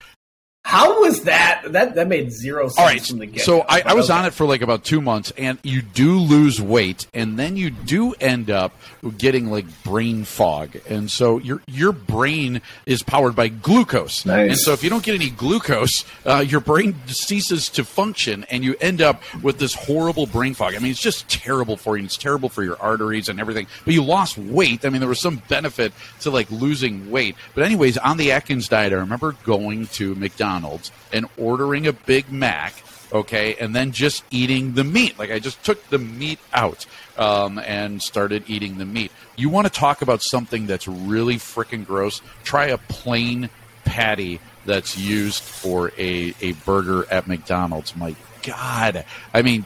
[0.64, 1.62] How was that?
[1.68, 3.00] That that made zero sense all right.
[3.00, 3.42] from the get.
[3.42, 6.60] So, I, I was on it for like about two months, and you do lose
[6.60, 8.72] weight, and then you do end up
[9.16, 14.50] getting like brain fog, and so your your brain is powered by glucose, Nice.
[14.50, 18.62] and so if you don't get any glucose, uh, your brain ceases to function, and
[18.62, 20.74] you end up with this horrible brain fog.
[20.74, 22.00] I mean, it's just terrible for you.
[22.00, 23.68] and It's terrible for your arteries and everything.
[23.86, 24.84] But you lost weight.
[24.84, 27.36] I mean, there was some benefit to like losing weight.
[27.54, 30.57] But anyways, on the Atkins diet, I remember going to McDonald's
[31.12, 32.74] and ordering a Big Mac.
[33.10, 35.18] Okay, and then just eating the meat.
[35.18, 36.84] Like I just took the meat out
[37.16, 39.10] um, and started eating the meat.
[39.36, 42.20] You want to talk about something that's really freaking gross?
[42.44, 43.48] Try a plain
[43.84, 47.96] patty that's used for a, a burger at McDonald's.
[47.96, 49.06] My God.
[49.32, 49.64] I mean,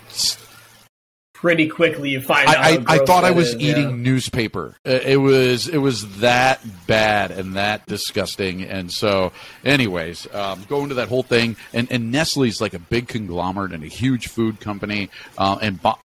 [1.43, 2.56] pretty quickly you find out.
[2.56, 3.97] I, I, I thought I was is, eating yeah.
[3.97, 4.77] newspaper.
[4.86, 8.62] Uh, It was it was that bad and that disgusting.
[8.62, 9.32] And so,
[9.64, 11.56] anyways, um, go into that whole thing.
[11.74, 15.10] And, and Nestle's like a big conglomerate and a huge food company.
[15.36, 15.98] Uh, and Bo-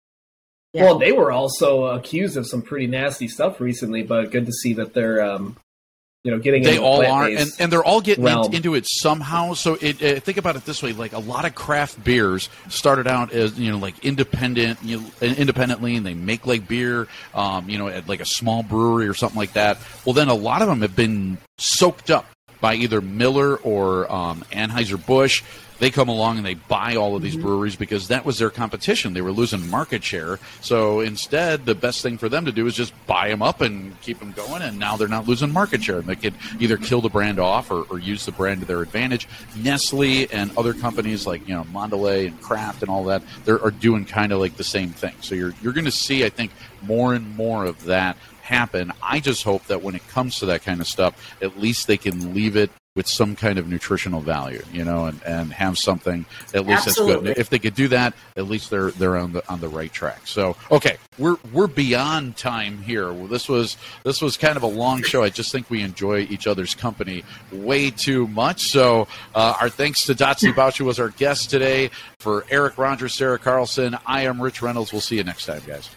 [0.74, 4.74] Well, they were also accused of some pretty nasty stuff recently, but good to see
[4.74, 5.56] that they're, um,
[6.24, 8.86] you know, getting they the all are, and, and they're all getting in- into it
[8.88, 9.54] somehow.
[9.54, 13.08] So it, uh, think about it this way: like a lot of craft beers started
[13.08, 17.70] out as you know like independent, you know, independently, and they make like beer, um,
[17.70, 19.78] you know, at like a small brewery or something like that.
[20.06, 22.26] Well, then a lot of them have been soaked up
[22.60, 25.44] by either Miller or um, Anheuser Busch.
[25.80, 27.46] They come along and they buy all of these mm-hmm.
[27.46, 29.14] breweries because that was their competition.
[29.14, 30.40] They were losing market share.
[30.62, 34.00] So instead, the best thing for them to do is just buy them up and
[34.02, 34.62] keep them going.
[34.62, 36.00] And now they're not losing market share.
[36.00, 38.82] And they could either kill the brand off or, or use the brand to their
[38.82, 39.28] advantage.
[39.56, 43.72] Nestle and other companies like you know Mondelez and Kraft and all that, they are
[43.72, 45.16] doing kind of like the same thing.
[45.22, 46.52] So you're you're going to see, I think,
[46.82, 48.92] more and more of that happen.
[49.04, 51.98] I just hope that when it comes to that kind of stuff, at least they
[51.98, 56.26] can leave it with some kind of nutritional value, you know, and, and have something
[56.56, 57.28] at least that's Absolutely.
[57.28, 57.38] good.
[57.38, 60.26] If they could do that, at least they're they're on the on the right track.
[60.26, 63.14] So okay, we're we're beyond time here.
[63.14, 65.22] Well, this was this was kind of a long show.
[65.22, 68.64] I just think we enjoy each other's company way too much.
[68.64, 71.92] So uh, our thanks to Dotsie Bausch was our guest today.
[72.18, 74.92] For Eric Rogers, Sarah Carlson, I am Rich Reynolds.
[74.92, 75.88] We'll see you next time, guys.